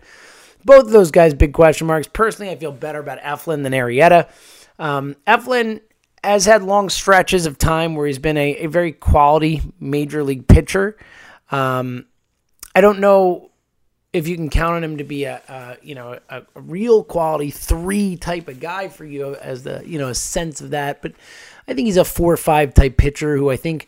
both 0.64 0.84
of 0.84 0.90
those 0.90 1.10
guys, 1.10 1.32
big 1.32 1.54
question 1.54 1.86
marks. 1.86 2.06
Personally, 2.06 2.52
I 2.52 2.56
feel 2.56 2.72
better 2.72 2.98
about 2.98 3.20
Eflin 3.20 3.62
than 3.62 3.72
Arrieta. 3.72 4.28
Um, 4.78 5.16
Eflin 5.26 5.80
has 6.22 6.44
had 6.44 6.62
long 6.62 6.90
stretches 6.90 7.46
of 7.46 7.58
time 7.58 7.94
where 7.94 8.06
he's 8.06 8.18
been 8.18 8.36
a, 8.36 8.56
a 8.56 8.66
very 8.66 8.92
quality 8.92 9.62
major 9.78 10.22
league 10.22 10.46
pitcher. 10.46 10.96
Um, 11.50 12.06
I 12.74 12.80
don't 12.80 13.00
know 13.00 13.50
if 14.12 14.26
you 14.26 14.36
can 14.36 14.50
count 14.50 14.74
on 14.74 14.84
him 14.84 14.98
to 14.98 15.04
be 15.04 15.24
a, 15.24 15.40
a 15.48 15.76
you 15.82 15.94
know 15.94 16.18
a, 16.28 16.42
a, 16.54 16.60
real 16.60 17.04
quality 17.04 17.50
three 17.50 18.16
type 18.16 18.48
of 18.48 18.60
guy 18.60 18.88
for 18.88 19.04
you 19.04 19.36
as 19.36 19.62
the 19.62 19.82
you 19.86 19.98
know 19.98 20.08
a 20.08 20.14
sense 20.14 20.60
of 20.60 20.70
that, 20.70 21.02
but 21.02 21.12
I 21.68 21.74
think 21.74 21.86
he's 21.86 21.96
a 21.96 22.04
four 22.04 22.32
or 22.32 22.36
five 22.36 22.74
type 22.74 22.96
pitcher 22.96 23.36
who 23.36 23.50
I 23.50 23.56
think 23.56 23.86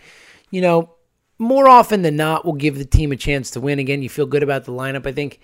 you 0.50 0.60
know 0.60 0.90
more 1.38 1.68
often 1.68 2.02
than 2.02 2.16
not 2.16 2.44
will 2.44 2.52
give 2.52 2.78
the 2.78 2.84
team 2.84 3.10
a 3.12 3.16
chance 3.16 3.50
to 3.52 3.60
win. 3.60 3.78
Again, 3.78 4.02
you 4.02 4.08
feel 4.08 4.26
good 4.26 4.42
about 4.42 4.64
the 4.64 4.72
lineup. 4.72 5.06
I 5.06 5.12
think 5.12 5.40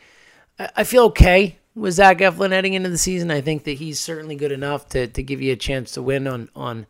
I 0.76 0.84
feel 0.84 1.04
okay 1.06 1.57
with 1.78 1.94
Zach 1.94 2.18
Eflin 2.18 2.50
heading 2.50 2.74
into 2.74 2.88
the 2.88 2.98
season. 2.98 3.30
I 3.30 3.40
think 3.40 3.64
that 3.64 3.78
he's 3.78 4.00
certainly 4.00 4.34
good 4.34 4.52
enough 4.52 4.88
to 4.90 5.06
to 5.06 5.22
give 5.22 5.40
you 5.40 5.52
a 5.52 5.56
chance 5.56 5.92
to 5.92 6.02
win 6.02 6.26
on 6.26 6.48
on 6.54 6.86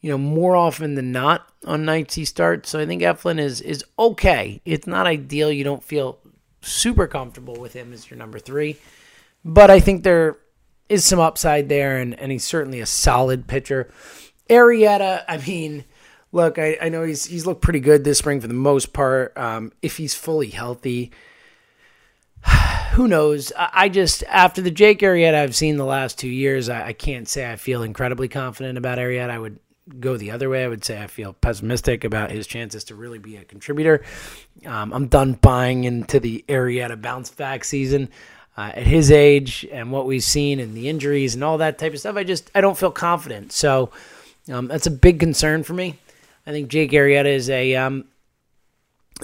you 0.00 0.10
know 0.10 0.18
more 0.18 0.56
often 0.56 0.94
than 0.94 1.12
not 1.12 1.48
on 1.64 1.84
nights 1.84 2.14
he 2.14 2.24
starts. 2.24 2.70
So 2.70 2.80
I 2.80 2.86
think 2.86 3.02
Eflin 3.02 3.38
is 3.38 3.60
is 3.60 3.84
okay. 3.98 4.60
It's 4.64 4.86
not 4.86 5.06
ideal. 5.06 5.52
You 5.52 5.64
don't 5.64 5.82
feel 5.82 6.18
super 6.62 7.06
comfortable 7.06 7.56
with 7.56 7.74
him 7.74 7.92
as 7.92 8.10
your 8.10 8.18
number 8.18 8.38
three, 8.38 8.76
but 9.44 9.70
I 9.70 9.80
think 9.80 10.02
there 10.02 10.36
is 10.88 11.04
some 11.04 11.20
upside 11.20 11.68
there, 11.68 11.98
and 11.98 12.18
and 12.18 12.32
he's 12.32 12.44
certainly 12.44 12.80
a 12.80 12.86
solid 12.86 13.46
pitcher. 13.46 13.90
Arrieta, 14.48 15.24
I 15.28 15.38
mean. 15.38 15.84
Look, 16.32 16.58
I, 16.58 16.76
I 16.82 16.88
know 16.88 17.04
he's 17.04 17.26
he's 17.26 17.46
looked 17.46 17.62
pretty 17.62 17.78
good 17.78 18.02
this 18.02 18.18
spring 18.18 18.40
for 18.40 18.48
the 18.48 18.54
most 18.54 18.92
part. 18.92 19.38
Um, 19.38 19.70
if 19.82 19.98
he's 19.98 20.16
fully 20.16 20.48
healthy, 20.48 21.12
who 22.92 23.08
knows? 23.08 23.52
I 23.56 23.88
just 23.88 24.22
after 24.24 24.60
the 24.62 24.70
Jake 24.70 25.00
Arrieta 25.00 25.34
I've 25.34 25.56
seen 25.56 25.76
the 25.76 25.84
last 25.84 26.18
two 26.18 26.28
years, 26.28 26.68
I, 26.68 26.88
I, 26.88 26.92
can't 26.92 27.28
say 27.28 27.50
I 27.50 27.56
feel 27.56 27.82
incredibly 27.82 28.28
confident 28.28 28.78
about 28.78 28.98
Arrieta. 28.98 29.30
I 29.30 29.38
would 29.38 29.58
go 30.00 30.16
the 30.16 30.30
other 30.30 30.48
way. 30.48 30.64
I 30.64 30.68
would 30.68 30.84
say 30.84 31.02
I 31.02 31.06
feel 31.06 31.32
pessimistic 31.32 32.04
about 32.04 32.30
his 32.30 32.46
chances 32.46 32.84
to 32.84 32.94
really 32.94 33.18
be 33.18 33.36
a 33.36 33.44
contributor. 33.44 34.02
Um, 34.64 34.92
I'm 34.92 35.08
done 35.08 35.34
buying 35.34 35.84
into 35.84 36.20
the 36.20 36.44
Arrieta 36.48 37.00
bounce 37.00 37.30
back 37.30 37.64
season. 37.64 38.08
Uh, 38.56 38.70
at 38.72 38.86
his 38.86 39.10
age 39.10 39.66
and 39.72 39.90
what 39.90 40.06
we've 40.06 40.22
seen 40.22 40.60
and 40.60 40.76
the 40.76 40.88
injuries 40.88 41.34
and 41.34 41.42
all 41.42 41.58
that 41.58 41.76
type 41.76 41.92
of 41.92 41.98
stuff, 41.98 42.14
I 42.14 42.22
just 42.22 42.52
I 42.54 42.60
don't 42.60 42.78
feel 42.78 42.92
confident. 42.92 43.50
So 43.50 43.90
um, 44.48 44.68
that's 44.68 44.86
a 44.86 44.92
big 44.92 45.18
concern 45.18 45.64
for 45.64 45.72
me. 45.74 45.98
I 46.46 46.52
think 46.52 46.68
Jake 46.68 46.92
Arrieta 46.92 47.26
is 47.26 47.50
a 47.50 47.74
um, 47.74 48.04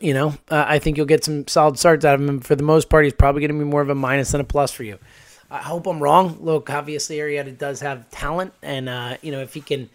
you 0.01 0.15
know, 0.15 0.29
uh, 0.51 0.65
I 0.67 0.79
think 0.79 0.97
you'll 0.97 1.07
get 1.07 1.25
some 1.25 1.47
solid 1.47 1.79
starts 1.79 2.05
out 2.05 2.15
of 2.15 2.29
him. 2.29 2.41
For 2.41 2.57
the 2.57 2.63
most 2.63 2.89
part, 2.89 3.05
he's 3.05 3.13
probably 3.13 3.41
going 3.41 3.53
to 3.53 3.59
be 3.59 3.71
more 3.71 3.83
of 3.83 3.91
a 3.91 3.95
minus 3.95 4.33
than 4.33 4.41
a 4.41 4.45
plus 4.45 4.73
for 4.73 4.83
you. 4.83 4.99
I 5.51 5.59
hope 5.59 5.87
I'm 5.87 6.03
wrong. 6.03 6.39
Look, 6.41 6.71
obviously, 6.71 7.19
Arrieta 7.19 7.57
does 7.57 7.81
have 7.81 8.09
talent, 8.11 8.55
and 8.63 8.89
uh, 8.89 9.17
you 9.21 9.33
know, 9.33 9.41
if 9.41 9.55
he 9.55 9.61
can 9.61 9.91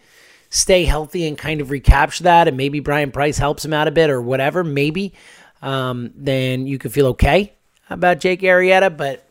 stay 0.50 0.84
healthy 0.84 1.26
and 1.26 1.36
kind 1.36 1.60
of 1.60 1.70
recapture 1.70 2.24
that, 2.24 2.46
and 2.46 2.56
maybe 2.56 2.80
Bryan 2.80 3.10
Price 3.10 3.38
helps 3.38 3.64
him 3.64 3.72
out 3.72 3.88
a 3.88 3.90
bit 3.90 4.10
or 4.10 4.20
whatever, 4.20 4.62
maybe, 4.62 5.14
um, 5.62 6.12
then 6.14 6.66
you 6.66 6.78
could 6.78 6.92
feel 6.92 7.08
okay 7.08 7.52
about 7.90 8.20
Jake 8.20 8.42
Arrieta. 8.42 8.94
But 8.94 9.26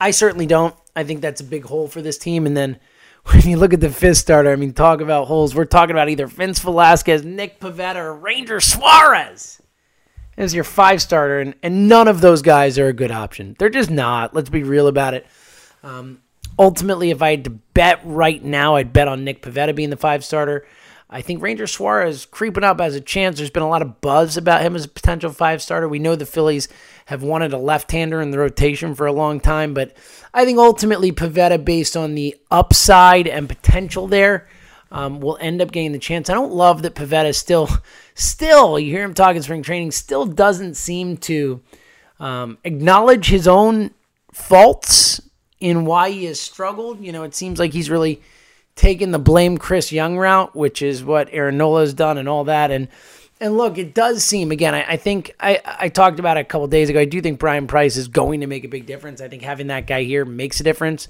I 0.00 0.10
certainly 0.10 0.46
don't. 0.46 0.74
I 0.94 1.04
think 1.04 1.20
that's 1.20 1.40
a 1.40 1.44
big 1.44 1.64
hole 1.64 1.88
for 1.88 2.02
this 2.02 2.18
team. 2.18 2.44
And 2.44 2.56
then 2.56 2.78
when 3.26 3.42
you 3.42 3.56
look 3.56 3.72
at 3.72 3.80
the 3.80 3.90
fifth 3.90 4.18
starter, 4.18 4.50
I 4.50 4.56
mean, 4.56 4.72
talk 4.72 5.00
about 5.00 5.28
holes. 5.28 5.54
We're 5.54 5.64
talking 5.64 5.92
about 5.92 6.08
either 6.08 6.26
Vince 6.26 6.58
Velasquez, 6.58 7.24
Nick 7.24 7.60
Pivetta, 7.60 7.96
or 7.96 8.14
Ranger 8.14 8.60
Suarez 8.60 9.61
as 10.36 10.54
your 10.54 10.64
five 10.64 11.02
starter, 11.02 11.40
and, 11.40 11.54
and 11.62 11.88
none 11.88 12.08
of 12.08 12.20
those 12.20 12.42
guys 12.42 12.78
are 12.78 12.88
a 12.88 12.92
good 12.92 13.10
option. 13.10 13.56
They're 13.58 13.68
just 13.68 13.90
not. 13.90 14.34
Let's 14.34 14.50
be 14.50 14.62
real 14.62 14.88
about 14.88 15.14
it. 15.14 15.26
Um, 15.82 16.22
ultimately, 16.58 17.10
if 17.10 17.22
I 17.22 17.30
had 17.30 17.44
to 17.44 17.50
bet 17.50 18.00
right 18.04 18.42
now, 18.42 18.76
I'd 18.76 18.92
bet 18.92 19.08
on 19.08 19.24
Nick 19.24 19.42
Pivetta 19.42 19.74
being 19.74 19.90
the 19.90 19.96
five 19.96 20.24
starter. 20.24 20.66
I 21.10 21.20
think 21.20 21.42
Ranger 21.42 21.66
Suarez 21.66 22.24
creeping 22.24 22.64
up 22.64 22.80
as 22.80 22.94
a 22.94 23.00
chance. 23.00 23.36
There's 23.36 23.50
been 23.50 23.62
a 23.62 23.68
lot 23.68 23.82
of 23.82 24.00
buzz 24.00 24.38
about 24.38 24.62
him 24.62 24.74
as 24.74 24.86
a 24.86 24.88
potential 24.88 25.30
five 25.30 25.60
starter. 25.60 25.86
We 25.86 25.98
know 25.98 26.16
the 26.16 26.24
Phillies 26.24 26.68
have 27.06 27.22
wanted 27.22 27.52
a 27.52 27.58
left 27.58 27.92
hander 27.92 28.22
in 28.22 28.30
the 28.30 28.38
rotation 28.38 28.94
for 28.94 29.06
a 29.06 29.12
long 29.12 29.38
time, 29.38 29.74
but 29.74 29.94
I 30.32 30.46
think 30.46 30.58
ultimately 30.58 31.12
Pavetta, 31.12 31.62
based 31.62 31.98
on 31.98 32.14
the 32.14 32.34
upside 32.50 33.28
and 33.28 33.46
potential 33.46 34.08
there, 34.08 34.48
um, 34.92 35.20
will 35.20 35.38
end 35.40 35.60
up 35.60 35.72
getting 35.72 35.92
the 35.92 35.98
chance. 35.98 36.30
I 36.30 36.34
don't 36.34 36.52
love 36.52 36.82
that 36.82 36.94
Pivetta 36.94 37.34
still, 37.34 37.68
still, 38.14 38.78
you 38.78 38.92
hear 38.92 39.02
him 39.02 39.14
talking 39.14 39.42
spring 39.42 39.62
training, 39.62 39.90
still 39.90 40.26
doesn't 40.26 40.74
seem 40.74 41.16
to 41.18 41.60
um, 42.20 42.58
acknowledge 42.62 43.26
his 43.26 43.48
own 43.48 43.90
faults 44.30 45.20
in 45.58 45.86
why 45.86 46.10
he 46.10 46.26
has 46.26 46.38
struggled. 46.38 47.00
You 47.00 47.10
know, 47.10 47.24
it 47.24 47.34
seems 47.34 47.58
like 47.58 47.72
he's 47.72 47.90
really 47.90 48.22
taken 48.76 49.10
the 49.10 49.18
blame 49.18 49.58
Chris 49.58 49.92
Young 49.92 50.18
route, 50.18 50.54
which 50.54 50.82
is 50.82 51.02
what 51.02 51.28
Aaron 51.32 51.56
Nola 51.56 51.80
has 51.80 51.94
done 51.94 52.18
and 52.18 52.28
all 52.28 52.44
that. 52.44 52.70
And 52.70 52.88
and 53.40 53.56
look, 53.56 53.76
it 53.76 53.92
does 53.92 54.22
seem 54.22 54.52
again. 54.52 54.74
I, 54.74 54.92
I 54.92 54.96
think 54.98 55.34
I, 55.40 55.60
I 55.64 55.88
talked 55.88 56.20
about 56.20 56.36
it 56.36 56.40
a 56.40 56.44
couple 56.44 56.68
days 56.68 56.90
ago. 56.90 57.00
I 57.00 57.06
do 57.06 57.20
think 57.20 57.40
Bryan 57.40 57.66
Price 57.66 57.96
is 57.96 58.06
going 58.08 58.40
to 58.40 58.46
make 58.46 58.62
a 58.62 58.68
big 58.68 58.86
difference. 58.86 59.20
I 59.20 59.28
think 59.28 59.42
having 59.42 59.66
that 59.66 59.86
guy 59.86 60.04
here 60.04 60.24
makes 60.24 60.60
a 60.60 60.62
difference. 60.62 61.08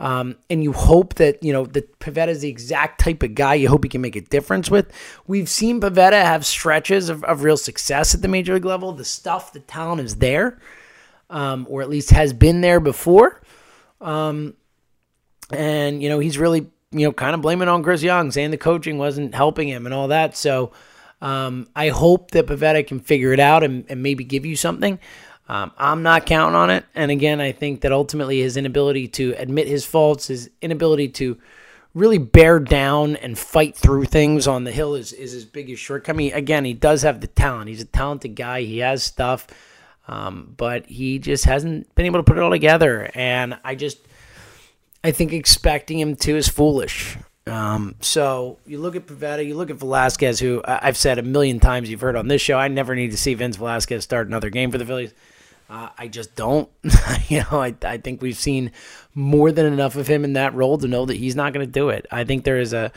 Um, 0.00 0.36
and 0.48 0.64
you 0.64 0.72
hope 0.72 1.14
that 1.14 1.42
you 1.42 1.52
know 1.52 1.66
that 1.66 1.98
Pivetta 2.00 2.28
is 2.28 2.40
the 2.40 2.48
exact 2.48 3.00
type 3.00 3.22
of 3.22 3.34
guy 3.34 3.54
you 3.54 3.68
hope 3.68 3.84
he 3.84 3.88
can 3.88 4.00
make 4.00 4.16
a 4.16 4.22
difference 4.22 4.70
with. 4.70 4.90
We've 5.26 5.48
seen 5.48 5.80
Pivetta 5.80 6.22
have 6.24 6.44
stretches 6.44 7.08
of, 7.08 7.22
of 7.24 7.42
real 7.42 7.58
success 7.58 8.14
at 8.14 8.22
the 8.22 8.28
major 8.28 8.54
league 8.54 8.64
level. 8.64 8.92
The 8.92 9.04
stuff, 9.04 9.52
the 9.52 9.60
talent 9.60 10.00
is 10.00 10.16
there, 10.16 10.58
um, 11.28 11.66
or 11.68 11.82
at 11.82 11.88
least 11.88 12.10
has 12.10 12.32
been 12.32 12.62
there 12.62 12.80
before. 12.80 13.40
Um, 14.00 14.54
and 15.52 16.02
you 16.02 16.08
know 16.08 16.18
he's 16.18 16.38
really 16.38 16.66
you 16.92 17.06
know, 17.06 17.12
kind 17.12 17.34
of 17.34 17.40
blaming 17.40 17.68
on 17.68 17.82
Chris 17.82 18.02
Young, 18.02 18.30
saying 18.30 18.50
the 18.50 18.56
coaching 18.56 18.98
wasn't 18.98 19.34
helping 19.34 19.68
him 19.68 19.86
and 19.86 19.94
all 19.94 20.08
that. 20.08 20.36
So 20.36 20.72
um, 21.20 21.68
I 21.76 21.88
hope 21.88 22.32
that 22.32 22.46
Pivetta 22.46 22.86
can 22.86 23.00
figure 23.00 23.32
it 23.32 23.40
out 23.40 23.62
and, 23.62 23.84
and 23.88 24.02
maybe 24.02 24.24
give 24.24 24.44
you 24.44 24.56
something. 24.56 24.98
Um, 25.50 25.72
I'm 25.76 26.04
not 26.04 26.26
counting 26.26 26.54
on 26.54 26.70
it. 26.70 26.84
And 26.94 27.10
again, 27.10 27.40
I 27.40 27.50
think 27.50 27.80
that 27.80 27.90
ultimately 27.90 28.40
his 28.40 28.56
inability 28.56 29.08
to 29.08 29.34
admit 29.36 29.66
his 29.66 29.84
faults, 29.84 30.28
his 30.28 30.48
inability 30.62 31.08
to 31.08 31.38
really 31.92 32.18
bear 32.18 32.60
down 32.60 33.16
and 33.16 33.36
fight 33.36 33.74
through 33.74 34.04
things 34.04 34.46
on 34.46 34.62
the 34.62 34.70
hill 34.70 34.94
is, 34.94 35.12
is 35.12 35.32
his 35.32 35.44
biggest 35.44 35.82
shortcoming. 35.82 36.32
Again, 36.32 36.64
he 36.64 36.72
does 36.72 37.02
have 37.02 37.20
the 37.20 37.26
talent. 37.26 37.68
He's 37.68 37.82
a 37.82 37.86
talented 37.86 38.36
guy. 38.36 38.60
He 38.62 38.78
has 38.78 39.02
stuff, 39.02 39.48
um, 40.06 40.54
but 40.56 40.86
he 40.86 41.18
just 41.18 41.46
hasn't 41.46 41.92
been 41.96 42.06
able 42.06 42.20
to 42.20 42.22
put 42.22 42.36
it 42.36 42.44
all 42.44 42.50
together. 42.50 43.10
And 43.12 43.58
I 43.64 43.74
just 43.74 43.98
I 45.02 45.10
think 45.10 45.32
expecting 45.32 45.98
him 45.98 46.14
to 46.14 46.36
is 46.36 46.46
foolish. 46.46 47.18
Um, 47.48 47.96
so 47.98 48.60
you 48.66 48.78
look 48.78 48.94
at 48.94 49.08
Pivetta, 49.08 49.44
you 49.44 49.56
look 49.56 49.70
at 49.70 49.78
Velasquez, 49.78 50.38
who 50.38 50.62
I've 50.64 50.96
said 50.96 51.18
a 51.18 51.22
million 51.22 51.58
times 51.58 51.90
you've 51.90 52.02
heard 52.02 52.14
on 52.14 52.28
this 52.28 52.40
show. 52.40 52.56
I 52.56 52.68
never 52.68 52.94
need 52.94 53.10
to 53.10 53.16
see 53.16 53.34
Vince 53.34 53.56
Velasquez 53.56 54.04
start 54.04 54.28
another 54.28 54.50
game 54.50 54.70
for 54.70 54.78
the 54.78 54.86
Phillies. 54.86 55.12
Uh, 55.70 55.88
I 55.96 56.08
just 56.08 56.34
don't. 56.34 56.68
you 57.28 57.44
know, 57.50 57.62
I, 57.62 57.74
I 57.82 57.98
think 57.98 58.20
we've 58.20 58.36
seen 58.36 58.72
more 59.14 59.52
than 59.52 59.66
enough 59.66 59.94
of 59.94 60.08
him 60.08 60.24
in 60.24 60.32
that 60.32 60.52
role 60.52 60.76
to 60.78 60.88
know 60.88 61.06
that 61.06 61.16
he's 61.16 61.36
not 61.36 61.52
going 61.52 61.64
to 61.64 61.72
do 61.72 61.90
it. 61.90 62.06
I 62.10 62.24
think 62.24 62.44
there 62.44 62.58
is 62.58 62.72
a 62.72 62.92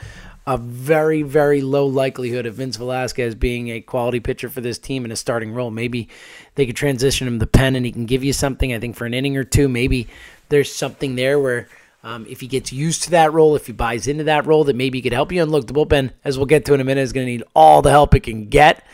a 0.45 0.57
very, 0.57 1.21
very 1.21 1.61
low 1.61 1.85
likelihood 1.85 2.45
of 2.45 2.55
Vince 2.55 2.75
Velasquez 2.75 3.33
being 3.33 3.69
a 3.69 3.79
quality 3.79 4.19
pitcher 4.19 4.49
for 4.49 4.59
this 4.59 4.77
team 4.77 5.05
in 5.05 5.11
a 5.11 5.15
starting 5.15 5.53
role. 5.53 5.71
Maybe 5.71 6.09
they 6.55 6.65
could 6.65 6.75
transition 6.75 7.27
him 7.27 7.39
the 7.39 7.47
pen 7.47 7.75
and 7.75 7.85
he 7.85 7.93
can 7.93 8.05
give 8.05 8.25
you 8.25 8.33
something. 8.33 8.73
I 8.73 8.79
think 8.79 8.97
for 8.97 9.05
an 9.05 9.13
inning 9.13 9.37
or 9.37 9.45
two, 9.45 9.69
maybe 9.69 10.07
there's 10.49 10.69
something 10.69 11.15
there 11.15 11.39
where 11.39 11.69
um, 12.03 12.25
if 12.27 12.41
he 12.41 12.47
gets 12.47 12.73
used 12.73 13.03
to 13.03 13.11
that 13.11 13.31
role, 13.31 13.55
if 13.55 13.67
he 13.67 13.73
buys 13.73 14.07
into 14.07 14.25
that 14.25 14.45
role, 14.45 14.65
that 14.65 14.75
maybe 14.75 14.97
he 14.97 15.01
could 15.01 15.13
help 15.13 15.31
you. 15.31 15.41
And 15.41 15.49
look, 15.49 15.67
the 15.67 15.73
bullpen, 15.73 16.11
as 16.25 16.37
we'll 16.37 16.45
get 16.45 16.65
to 16.65 16.73
in 16.73 16.81
a 16.81 16.83
minute, 16.83 17.01
is 17.01 17.13
going 17.13 17.25
to 17.25 17.31
need 17.31 17.43
all 17.55 17.81
the 17.81 17.91
help 17.91 18.13
it 18.13 18.23
can 18.23 18.47
get. 18.49 18.85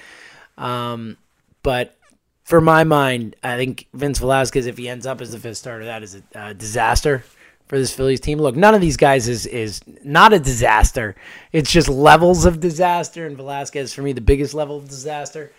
Um, 0.56 1.18
but 1.64 1.96
for 2.50 2.60
my 2.60 2.84
mind, 2.84 3.36
I 3.44 3.58
think 3.58 3.86
Vince 3.94 4.18
Velasquez, 4.18 4.66
if 4.66 4.76
he 4.76 4.90
ends 4.90 5.06
up 5.06 5.22
as 5.22 5.32
the 5.32 5.38
fifth 5.38 5.58
starter, 5.58 5.86
that 5.86 6.02
is 6.02 6.20
a 6.34 6.52
disaster 6.56 7.24
for 7.68 7.78
this 7.78 7.94
Phillies 7.94 8.20
team. 8.20 8.40
Look, 8.40 8.56
none 8.56 8.74
of 8.74 8.82
these 8.82 8.98
guys 8.98 9.28
is 9.28 9.46
is 9.46 9.82
not 10.04 10.34
a 10.34 10.40
disaster. 10.40 11.16
It's 11.52 11.72
just 11.72 11.88
levels 11.88 12.46
of 12.46 12.60
disaster, 12.60 13.28
and 13.28 13.38
Velasquez 13.38 13.94
for 13.94 14.02
me 14.02 14.14
the 14.14 14.22
biggest 14.22 14.56
level 14.56 14.78
of 14.78 14.90
disaster. 14.90 15.52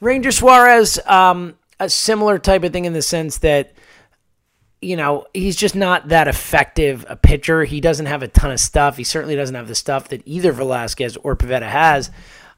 Ranger 0.00 0.32
Suarez, 0.32 0.98
um, 1.04 1.54
a 1.78 1.90
similar 1.90 2.38
type 2.38 2.64
of 2.64 2.72
thing 2.72 2.86
in 2.86 2.94
the 2.94 3.02
sense 3.02 3.36
that 3.38 3.74
you 4.80 4.96
know, 4.96 5.26
he's 5.34 5.56
just 5.56 5.74
not 5.74 6.08
that 6.08 6.28
effective 6.28 7.04
a 7.10 7.16
pitcher. 7.16 7.64
He 7.64 7.82
doesn't 7.82 8.06
have 8.06 8.22
a 8.22 8.28
ton 8.28 8.52
of 8.52 8.60
stuff. 8.60 8.96
He 8.96 9.04
certainly 9.04 9.36
doesn't 9.36 9.54
have 9.54 9.68
the 9.68 9.74
stuff 9.74 10.08
that 10.08 10.22
either 10.24 10.52
Velasquez 10.52 11.18
or 11.18 11.36
Pivetta 11.36 11.68
has. 11.68 12.10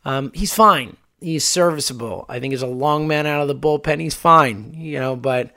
Um, 0.04 0.30
he's 0.32 0.54
fine. 0.54 0.96
He's 1.20 1.44
serviceable. 1.44 2.24
I 2.28 2.40
think 2.40 2.52
he's 2.52 2.62
a 2.62 2.66
long 2.66 3.06
man 3.06 3.26
out 3.26 3.42
of 3.42 3.48
the 3.48 3.54
bullpen, 3.54 4.00
he's 4.00 4.14
fine. 4.14 4.74
You 4.74 4.98
know, 4.98 5.16
but 5.16 5.52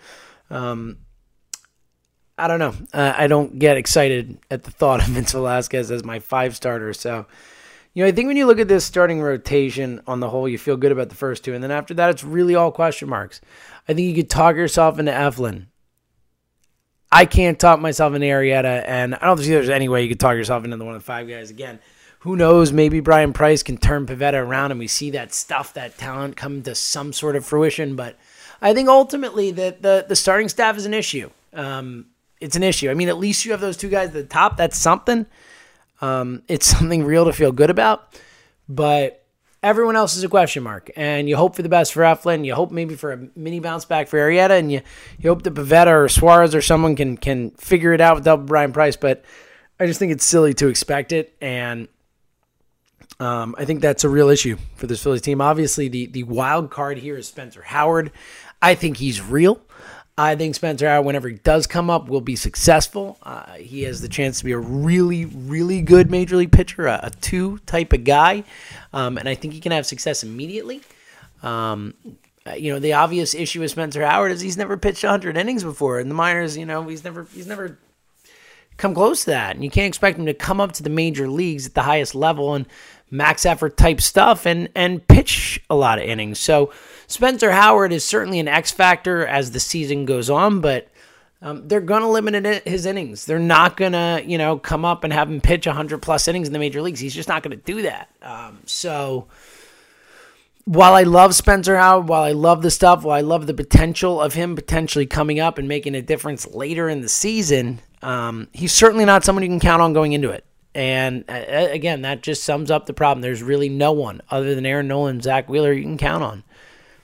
um, 0.49 0.97
I 2.37 2.47
don't 2.47 2.59
know. 2.59 2.73
Uh, 2.93 3.13
I 3.15 3.27
don't 3.27 3.59
get 3.59 3.77
excited 3.77 4.39
at 4.49 4.63
the 4.63 4.71
thought 4.71 5.01
of 5.01 5.07
Vince 5.09 5.31
Velasquez 5.31 5.91
as 5.91 6.03
my 6.03 6.19
five 6.19 6.55
starter. 6.55 6.93
So, 6.93 7.25
you 7.93 8.03
know, 8.03 8.07
I 8.07 8.11
think 8.11 8.27
when 8.27 8.37
you 8.37 8.45
look 8.45 8.59
at 8.59 8.67
this 8.67 8.85
starting 8.85 9.21
rotation 9.21 10.01
on 10.07 10.19
the 10.19 10.29
whole, 10.29 10.49
you 10.49 10.57
feel 10.57 10.77
good 10.77 10.91
about 10.91 11.09
the 11.09 11.15
first 11.15 11.43
two, 11.43 11.53
and 11.53 11.63
then 11.63 11.71
after 11.71 11.93
that, 11.95 12.09
it's 12.09 12.23
really 12.23 12.55
all 12.55 12.71
question 12.71 13.07
marks. 13.07 13.39
I 13.87 13.93
think 13.93 14.07
you 14.07 14.15
could 14.15 14.29
talk 14.29 14.55
yourself 14.55 14.97
into 14.97 15.11
Eflin. 15.11 15.67
I 17.11 17.25
can't 17.25 17.59
talk 17.59 17.79
myself 17.79 18.15
into 18.15 18.25
Arrieta, 18.25 18.83
and 18.87 19.13
I 19.13 19.25
don't 19.27 19.37
think 19.37 19.49
there's 19.49 19.69
any 19.69 19.87
way 19.87 20.01
you 20.01 20.09
could 20.09 20.19
talk 20.19 20.35
yourself 20.35 20.63
into 20.65 20.77
the 20.77 20.85
one 20.85 20.95
of 20.95 21.01
the 21.01 21.05
five 21.05 21.27
guys 21.27 21.51
again. 21.51 21.79
Who 22.23 22.37
knows? 22.37 22.71
Maybe 22.71 23.01
Bryan 23.01 23.33
Price 23.33 23.63
can 23.63 23.77
turn 23.77 24.05
Pivetta 24.05 24.35
around, 24.35 24.71
and 24.71 24.79
we 24.79 24.87
see 24.87 25.09
that 25.11 25.33
stuff, 25.33 25.73
that 25.73 25.97
talent, 25.97 26.37
come 26.37 26.63
to 26.63 26.73
some 26.73 27.11
sort 27.11 27.35
of 27.35 27.45
fruition. 27.45 27.97
But 27.97 28.17
I 28.61 28.73
think 28.73 28.87
ultimately 28.87 29.51
that 29.51 29.81
the 29.81 30.05
the 30.07 30.15
starting 30.15 30.47
staff 30.47 30.77
is 30.77 30.85
an 30.85 30.93
issue. 30.93 31.29
Um, 31.53 32.05
it's 32.39 32.55
an 32.55 32.63
issue. 32.63 32.89
I 32.89 32.93
mean, 32.93 33.09
at 33.09 33.17
least 33.17 33.43
you 33.43 33.51
have 33.51 33.59
those 33.61 33.75
two 33.75 33.89
guys 33.89 34.07
at 34.07 34.13
the 34.13 34.23
top. 34.23 34.55
That's 34.55 34.77
something. 34.77 35.25
Um, 36.01 36.43
it's 36.47 36.65
something 36.77 37.03
real 37.03 37.25
to 37.25 37.33
feel 37.33 37.51
good 37.51 37.69
about. 37.69 38.17
But 38.69 39.23
Everyone 39.63 39.95
else 39.95 40.17
is 40.17 40.25
a 40.25 40.27
question 40.27 40.61
mark, 40.61 40.91
and 40.97 41.29
you 41.29 41.37
hope 41.37 41.55
for 41.55 41.61
the 41.61 41.69
best 41.69 41.93
for 41.93 42.01
Eflin. 42.01 42.43
You 42.43 42.53
hope 42.53 42.69
maybe 42.69 42.95
for 42.95 43.13
a 43.13 43.27
mini 43.33 43.61
bounce 43.61 43.85
back 43.85 44.09
for 44.09 44.19
Arrieta. 44.19 44.59
and 44.59 44.69
you, 44.69 44.81
you 45.17 45.29
hope 45.29 45.43
that 45.43 45.53
Pivetta 45.53 46.03
or 46.03 46.09
Suarez 46.09 46.53
or 46.53 46.61
someone 46.61 46.97
can 46.97 47.15
can 47.15 47.51
figure 47.51 47.93
it 47.93 48.01
out 48.01 48.15
without 48.15 48.45
Bryan 48.45 48.73
Price. 48.73 48.97
But 48.97 49.23
I 49.79 49.85
just 49.85 49.99
think 49.99 50.11
it's 50.11 50.25
silly 50.25 50.53
to 50.55 50.67
expect 50.67 51.13
it, 51.13 51.33
and 51.39 51.87
um, 53.19 53.55
I 53.57 53.65
think 53.65 53.81
that's 53.81 54.03
a 54.03 54.09
real 54.09 54.29
issue 54.29 54.57
for 54.75 54.87
this 54.87 55.01
Phillies 55.01 55.21
team. 55.21 55.41
Obviously, 55.41 55.87
the 55.87 56.07
the 56.07 56.23
wild 56.23 56.71
card 56.71 56.97
here 56.97 57.17
is 57.17 57.27
Spencer 57.27 57.61
Howard. 57.61 58.11
I 58.61 58.75
think 58.75 58.97
he's 58.97 59.21
real. 59.21 59.61
I 60.17 60.35
think 60.35 60.53
Spencer 60.53 60.87
Howard, 60.87 61.05
whenever 61.05 61.27
he 61.27 61.35
does 61.35 61.65
come 61.65 61.89
up, 61.89 62.07
will 62.07 62.21
be 62.21 62.35
successful. 62.35 63.17
Uh, 63.23 63.53
he 63.53 63.83
has 63.83 64.01
the 64.01 64.07
chance 64.07 64.39
to 64.39 64.45
be 64.45 64.51
a 64.51 64.59
really, 64.59 65.25
really 65.25 65.81
good 65.81 66.11
major 66.11 66.35
league 66.37 66.51
pitcher, 66.51 66.85
a, 66.85 66.99
a 67.03 67.09
two 67.09 67.57
type 67.59 67.93
of 67.93 68.03
guy, 68.03 68.43
um, 68.93 69.17
and 69.17 69.27
I 69.27 69.33
think 69.33 69.53
he 69.53 69.59
can 69.59 69.71
have 69.71 69.87
success 69.87 70.23
immediately. 70.23 70.81
Um, 71.41 71.95
uh, 72.45 72.53
you 72.53 72.73
know, 72.73 72.79
the 72.79 72.93
obvious 72.93 73.33
issue 73.33 73.61
with 73.61 73.71
Spencer 73.71 74.05
Howard 74.05 74.31
is 74.31 74.41
he's 74.41 74.57
never 74.57 74.77
pitched 74.77 75.03
100 75.03 75.37
innings 75.37 75.63
before 75.63 75.99
in 75.99 76.09
the 76.09 76.15
minors. 76.15 76.57
You 76.57 76.65
know, 76.65 76.83
he's 76.83 77.03
never 77.03 77.25
he's 77.33 77.47
never 77.47 77.79
come 78.77 78.93
close 78.93 79.21
to 79.25 79.31
that, 79.31 79.55
and 79.55 79.63
you 79.63 79.69
can't 79.69 79.87
expect 79.87 80.17
him 80.17 80.25
to 80.25 80.33
come 80.33 80.59
up 80.59 80.71
to 80.73 80.83
the 80.83 80.89
major 80.89 81.27
leagues 81.27 81.67
at 81.67 81.73
the 81.73 81.83
highest 81.83 82.15
level 82.15 82.53
and 82.55 82.65
max 83.11 83.45
effort 83.45 83.77
type 83.77 84.01
stuff 84.01 84.45
and 84.45 84.67
and 84.73 85.07
pitch 85.07 85.63
a 85.69 85.75
lot 85.75 85.99
of 85.99 86.05
innings. 86.05 86.39
So 86.39 86.73
Spencer 87.07 87.51
Howard 87.51 87.93
is 87.93 88.03
certainly 88.03 88.39
an 88.39 88.47
X 88.47 88.71
factor 88.71 89.25
as 89.25 89.51
the 89.51 89.59
season 89.59 90.05
goes 90.05 90.29
on, 90.29 90.61
but 90.61 90.89
um, 91.43 91.67
they're 91.67 91.81
going 91.81 92.01
to 92.01 92.07
limit 92.07 92.65
his 92.65 92.85
innings. 92.85 93.25
They're 93.25 93.37
not 93.37 93.75
going 93.75 93.91
to, 93.91 94.23
you 94.25 94.37
know, 94.37 94.57
come 94.57 94.85
up 94.85 95.03
and 95.03 95.11
have 95.11 95.29
him 95.29 95.41
pitch 95.41 95.67
100 95.67 96.01
plus 96.01 96.27
innings 96.29 96.47
in 96.47 96.53
the 96.53 96.59
major 96.59 96.81
leagues. 96.81 97.01
He's 97.01 97.13
just 97.13 97.27
not 97.27 97.43
going 97.43 97.51
to 97.51 97.63
do 97.63 97.81
that. 97.81 98.09
Um, 98.21 98.59
so 98.65 99.27
while 100.63 100.93
I 100.93 101.03
love 101.03 101.35
Spencer 101.35 101.77
Howard, 101.77 102.07
while 102.07 102.23
I 102.23 102.31
love 102.31 102.61
the 102.61 102.71
stuff, 102.71 103.03
while 103.03 103.17
I 103.17 103.21
love 103.21 103.45
the 103.45 103.53
potential 103.53 104.21
of 104.21 104.33
him 104.33 104.55
potentially 104.55 105.05
coming 105.05 105.41
up 105.41 105.57
and 105.57 105.67
making 105.67 105.95
a 105.95 106.01
difference 106.01 106.47
later 106.47 106.87
in 106.87 107.01
the 107.01 107.09
season, 107.09 107.81
um, 108.03 108.47
he's 108.53 108.73
certainly 108.73 109.05
not 109.05 109.23
someone 109.23 109.43
you 109.43 109.49
can 109.49 109.59
count 109.59 109.81
on 109.81 109.93
going 109.93 110.13
into 110.13 110.29
it. 110.29 110.45
And 110.75 111.23
uh, 111.29 111.43
again, 111.71 112.01
that 112.01 112.23
just 112.23 112.43
sums 112.43 112.69
up 112.69 112.85
the 112.85 112.93
problem. 112.93 113.21
There's 113.21 113.43
really 113.43 113.69
no 113.69 113.91
one 113.91 114.21
other 114.29 114.55
than 114.55 114.65
Aaron 114.65 114.87
Nola 114.87 115.09
and 115.09 115.23
Zack 115.23 115.47
Wheeler 115.47 115.71
you 115.71 115.83
can 115.83 115.97
count 115.97 116.23
on. 116.23 116.43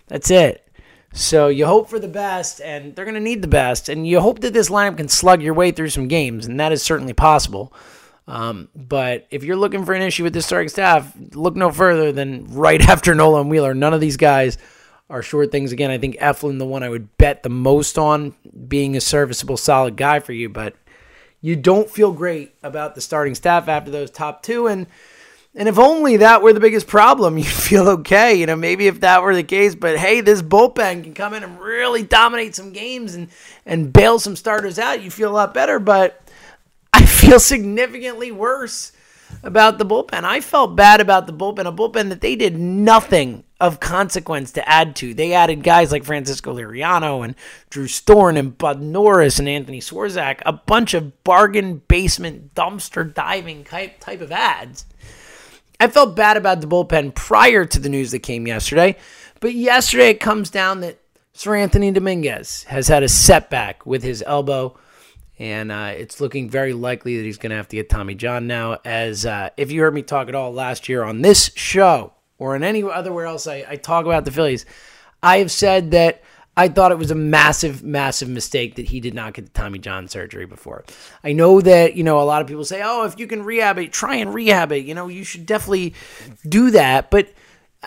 That's 0.08 0.30
it. 0.30 0.66
So 1.14 1.48
you 1.48 1.66
hope 1.66 1.90
for 1.90 2.00
the 2.00 2.08
best, 2.08 2.62
and 2.62 2.96
they're 2.96 3.06
going 3.06 3.16
to 3.16 3.22
need 3.22 3.42
the 3.42 3.48
best. 3.48 3.90
And 3.90 4.08
you 4.08 4.20
hope 4.20 4.42
that 4.42 4.54
this 4.54 4.70
lineup 4.70 4.98
can 4.98 5.08
slug 5.08 5.42
your 5.42 5.54
way 5.54 5.72
through 5.72 5.90
some 5.90 6.08
games, 6.08 6.46
and 6.46 6.60
that 6.60 6.72
is 6.72 6.84
certainly 6.84 7.14
possible. 7.14 7.74
Um, 8.28 8.70
but 8.76 9.26
if 9.32 9.44
you're 9.44 9.56
looking 9.56 9.86
for 9.86 9.94
an 9.94 10.04
issue 10.04 10.24
with 10.24 10.34
this 10.34 10.46
starting 10.46 10.70
staff, 10.70 11.12
look 11.34 11.56
no 11.56 11.72
further 11.72 12.12
than 12.12 12.46
right 12.54 12.82
after 12.90 13.16
Nolan 13.16 13.50
Wheeler. 13.50 13.74
None 13.74 13.94
of 13.94 14.02
these 14.02 14.18
guys 14.18 14.58
are 15.10 15.24
short 15.24 15.52
things. 15.52 15.72
Again, 15.72 15.90
I 15.90 15.98
think 15.98 16.18
Eflin, 16.18 16.60
the 16.60 16.66
one 16.66 16.84
I 16.84 16.90
would 16.90 17.18
bet 17.18 17.42
the 17.42 17.50
most 17.50 17.98
on 17.98 18.36
being 18.68 18.96
a 18.96 19.02
serviceable, 19.02 19.58
solid 19.58 19.98
guy 19.98 20.20
for 20.20 20.34
you, 20.34 20.48
but 20.50 20.76
you 21.42 21.56
don't 21.56 21.90
feel 21.90 22.12
great 22.12 22.54
about 22.64 22.96
the 22.96 23.02
starting 23.02 23.36
staff 23.36 23.68
after 23.68 23.92
those 23.92 24.12
top 24.12 24.44
two. 24.44 24.68
And 24.68 24.88
and 25.56 25.68
if 25.68 25.80
only 25.80 26.18
that 26.18 26.42
were 26.42 26.54
the 26.54 26.60
biggest 26.60 26.88
problem, 26.88 27.38
you'd 27.38 27.48
feel 27.48 27.88
okay. 27.90 28.36
You 28.36 28.46
know, 28.46 28.56
maybe 28.56 28.88
if 28.88 29.00
that 29.02 29.24
were 29.24 29.36
the 29.36 29.44
case, 29.44 29.76
but 29.76 29.98
hey, 29.98 30.22
this 30.22 30.42
bullpen 30.42 31.04
can 31.04 31.14
come 31.14 31.34
in 31.34 31.44
and 31.44 31.60
really 31.60 32.04
dominate 32.04 32.56
some 32.56 32.72
games 32.72 33.16
and 33.16 33.30
and 33.66 33.92
bail 33.92 34.20
some 34.20 34.36
starters 34.36 34.80
out. 34.80 35.02
You 35.02 35.12
feel 35.12 35.32
a 35.32 35.34
lot 35.34 35.54
better, 35.54 35.80
but 35.80 36.22
I 36.94 37.06
feel 37.06 37.40
significantly 37.40 38.32
worse 38.32 38.92
about 39.44 39.78
the 39.78 39.86
bullpen. 39.86 40.24
I 40.24 40.42
felt 40.42 40.76
bad 40.76 41.02
about 41.02 41.28
the 41.28 41.34
bullpen, 41.34 41.68
a 41.68 41.72
bullpen 41.72 42.10
that 42.10 42.22
they 42.22 42.36
did 42.36 42.58
nothing 42.58 43.44
of 43.60 43.80
consequence 43.80 44.52
to 44.54 44.70
add 44.70 44.96
to. 44.98 45.14
They 45.14 45.34
added 45.34 45.64
guys 45.64 45.92
like 45.92 46.04
Francisco 46.04 46.56
Liriano 46.56 47.24
and 47.24 47.36
Drew 47.70 47.86
Storen 47.86 48.38
and 48.38 48.58
Bud 48.58 48.82
Norris 48.82 49.40
and 49.40 49.50
Anthony 49.50 49.82
Swarzak, 49.82 50.42
a 50.46 50.54
bunch 50.54 50.94
of 50.94 51.24
bargain 51.24 51.82
basement 51.88 52.56
dumpster 52.56 53.14
diving 53.14 53.64
type 53.64 54.00
type 54.00 54.22
of 54.22 54.32
ads. 54.32 54.86
I 55.80 55.88
felt 55.88 56.16
bad 56.16 56.38
about 56.38 56.62
the 56.62 56.68
bullpen 56.68 57.16
prior 57.16 57.66
to 57.66 57.80
the 57.80 57.90
news 57.90 58.12
that 58.12 58.20
came 58.20 58.48
yesterday, 58.48 58.98
but 59.40 59.54
yesterday 59.54 60.10
it 60.10 60.20
comes 60.20 60.50
down 60.50 60.82
that 60.82 61.00
Seranthony 61.34 61.94
Dominguez 61.94 62.64
has 62.64 62.88
had 62.90 63.04
a 63.04 63.08
setback 63.08 63.86
with 63.86 64.04
his 64.04 64.24
elbow 64.26 64.78
and 65.40 65.72
uh, 65.72 65.94
it's 65.96 66.20
looking 66.20 66.50
very 66.50 66.74
likely 66.74 67.16
that 67.16 67.24
he's 67.24 67.38
going 67.38 67.52
to 67.52 67.56
have 67.56 67.70
to 67.70 67.78
get 67.78 67.90
Tommy 67.90 68.14
John 68.14 68.46
now. 68.46 68.80
As 68.84 69.26
uh, 69.26 69.50
if 69.56 69.72
you 69.72 69.82
heard 69.82 69.94
me 69.94 70.02
talk 70.02 70.28
at 70.28 70.36
all 70.36 70.52
last 70.52 70.90
year 70.90 71.02
on 71.02 71.22
this 71.22 71.50
show 71.56 72.12
or 72.40 72.56
in 72.56 72.64
any 72.64 72.82
other 72.82 73.26
else 73.26 73.46
I, 73.46 73.66
I 73.68 73.76
talk 73.76 74.06
about 74.06 74.26
the 74.26 74.32
Phillies, 74.32 74.66
I 75.22 75.38
have 75.38 75.52
said 75.52 75.92
that 75.92 76.24
I 76.58 76.68
thought 76.68 76.92
it 76.92 76.98
was 76.98 77.12
a 77.12 77.16
massive, 77.16 77.84
massive 77.84 78.28
mistake 78.28 78.76
that 78.76 78.88
he 78.88 79.00
did 79.00 79.14
not 79.14 79.34
get 79.34 79.46
the 79.46 79.52
Tommy 79.52 79.80
John 79.80 80.08
surgery 80.08 80.46
before. 80.46 80.84
I 81.24 81.32
know 81.32 81.62
that, 81.62 81.96
you 81.96 82.04
know, 82.04 82.20
a 82.20 82.24
lot 82.24 82.42
of 82.42 82.48
people 82.48 82.66
say, 82.66 82.82
oh, 82.84 83.06
if 83.06 83.18
you 83.18 83.28
can 83.28 83.44
rehab 83.44 83.78
it, 83.78 83.94
try 83.94 84.16
and 84.16 84.34
rehab 84.34 84.72
it. 84.72 84.86
You 84.86 84.94
know, 84.94 85.08
you 85.08 85.24
should 85.24 85.46
definitely 85.46 85.94
do 86.48 86.72
that. 86.72 87.12
But 87.12 87.30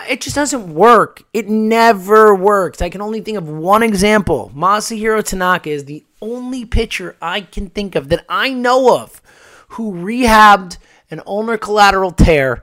it 0.08 0.22
just 0.22 0.36
doesn't 0.36 0.72
work. 0.72 1.22
It 1.34 1.50
never 1.50 2.34
works. 2.34 2.80
I 2.80 2.88
can 2.88 3.02
only 3.02 3.20
think 3.20 3.36
of 3.36 3.46
one 3.46 3.82
example. 3.82 4.50
Masahiro 4.54 5.22
Tanaka 5.22 5.68
is 5.68 5.84
the 5.84 6.04
only 6.22 6.64
pitcher 6.64 7.16
I 7.20 7.42
can 7.42 7.68
think 7.68 7.94
of 7.94 8.08
that 8.08 8.24
I 8.28 8.54
know 8.54 8.98
of 8.98 9.20
who 9.68 9.92
rehabbed 9.92 10.78
an 11.10 11.20
ulnar 11.26 11.58
collateral 11.58 12.12
tear 12.12 12.62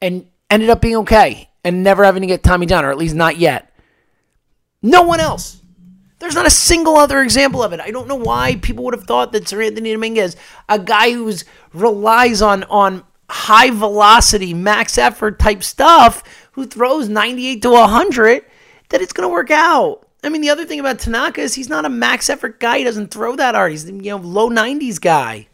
and 0.00 0.29
ended 0.50 0.70
up 0.70 0.80
being 0.80 0.96
okay 0.96 1.48
and 1.64 1.82
never 1.82 2.04
having 2.04 2.22
to 2.22 2.26
get 2.26 2.42
Tommy 2.42 2.66
John, 2.66 2.84
or 2.84 2.90
at 2.90 2.98
least 2.98 3.14
not 3.14 3.38
yet. 3.38 3.72
No 4.82 5.02
one 5.02 5.20
else. 5.20 5.60
There's 6.18 6.34
not 6.34 6.46
a 6.46 6.50
single 6.50 6.96
other 6.96 7.22
example 7.22 7.62
of 7.62 7.72
it. 7.72 7.80
I 7.80 7.90
don't 7.90 8.08
know 8.08 8.16
why 8.16 8.56
people 8.56 8.84
would 8.84 8.94
have 8.94 9.04
thought 9.04 9.32
that 9.32 9.44
Seranthony 9.44 9.92
Dominguez, 9.92 10.36
a 10.68 10.78
guy 10.78 11.12
who 11.12 11.32
relies 11.72 12.42
on 12.42 12.64
on 12.64 13.04
high 13.30 13.70
velocity, 13.70 14.52
max 14.52 14.98
effort 14.98 15.38
type 15.38 15.62
stuff, 15.62 16.22
who 16.52 16.66
throws 16.66 17.08
98 17.08 17.62
to 17.62 17.70
100, 17.70 18.44
that 18.90 19.00
it's 19.00 19.12
going 19.12 19.28
to 19.28 19.32
work 19.32 19.50
out. 19.50 20.06
I 20.22 20.28
mean, 20.28 20.42
the 20.42 20.50
other 20.50 20.66
thing 20.66 20.80
about 20.80 20.98
Tanaka 20.98 21.40
is 21.40 21.54
he's 21.54 21.70
not 21.70 21.86
a 21.86 21.88
max 21.88 22.28
effort 22.28 22.60
guy. 22.60 22.78
He 22.78 22.84
doesn't 22.84 23.10
throw 23.10 23.36
that 23.36 23.54
hard. 23.54 23.70
He's 23.70 23.88
you 23.88 24.02
know 24.02 24.16
low 24.18 24.50
90s 24.50 25.00
guy. 25.00 25.48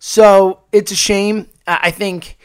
So 0.00 0.62
it's 0.72 0.90
a 0.90 0.96
shame. 0.96 1.48
I 1.64 1.92
think 1.92 2.36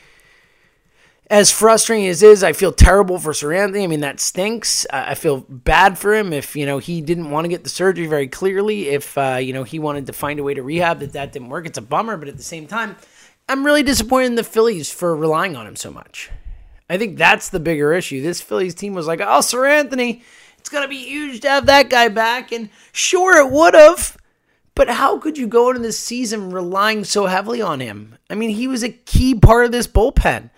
as 1.30 1.52
frustrating 1.52 2.08
as 2.08 2.24
is, 2.24 2.42
I 2.42 2.54
feel 2.54 2.72
terrible 2.72 3.20
for 3.20 3.34
Seranthony. 3.34 3.84
I 3.84 3.88
mean, 3.88 4.00
that 4.00 4.20
stinks. 4.20 4.86
I 4.92 5.14
feel 5.14 5.42
bad 5.50 5.98
for 5.98 6.16
him 6.16 6.32
if, 6.32 6.56
you 6.56 6.66
know, 6.66 6.78
he 6.78 7.02
didn't 7.02 7.30
want 7.30 7.44
to 7.44 7.50
get 7.50 7.64
the 7.64 7.70
surgery 7.70 8.08
very 8.08 8.28
clearly. 8.28 8.88
If, 8.90 9.18
uh, 9.18 9.36
you 9.36 9.52
know, 9.52 9.64
he 9.64 9.78
wanted 9.78 10.06
to 10.08 10.14
find 10.14 10.40
a 10.40 10.44
way 10.44 10.54
to 10.54 10.64
rehab 10.64 11.00
that 11.00 11.14
that 11.14 11.34
didn't 11.34 11.50
work. 11.50 11.66
It's 11.66 11.78
a 11.78 11.82
bummer. 11.82 12.16
But 12.16 12.30
at 12.30 12.38
the 12.38 12.44
same 12.44 12.66
time, 12.66 12.96
I'm 13.50 13.66
really 13.66 13.84
disappointed 13.84 14.28
in 14.28 14.36
the 14.36 14.44
Phillies 14.44 14.90
for 14.90 15.16
relying 15.16 15.58
on 15.58 15.68
him 15.68 15.76
so 15.76 15.92
much. 15.92 16.30
I 16.90 16.98
think 16.98 17.18
that's 17.18 17.50
the 17.50 17.60
bigger 17.60 17.94
issue. 17.94 18.22
This 18.22 18.42
Phillies 18.42 18.74
team 18.74 18.94
was 18.94 19.08
like, 19.08 19.20
oh, 19.20 19.40
Seranthony, 19.40 20.22
it's 20.58 20.70
going 20.70 20.84
to 20.84 20.90
be 20.90 21.04
huge 21.04 21.42
to 21.42 21.50
have 21.50 21.66
that 21.66 21.90
guy 21.90 22.08
back. 22.08 22.54
And 22.54 22.70
sure, 22.94 23.38
it 23.38 23.52
would 23.52 23.74
have. 23.74 24.18
But 24.76 24.90
how 24.90 25.18
could 25.18 25.38
you 25.38 25.48
go 25.48 25.70
into 25.70 25.82
this 25.82 26.00
season 26.00 26.52
relying 26.52 27.04
so 27.04 27.26
heavily 27.26 27.62
on 27.62 27.82
him? 27.82 28.18
I 28.30 28.36
mean, 28.36 28.52
he 28.52 28.68
was 28.68 28.84
a 28.84 28.90
key 28.90 29.36
part 29.36 29.66
of 29.66 29.74
this 29.74 29.88
bullpen. 29.88 30.52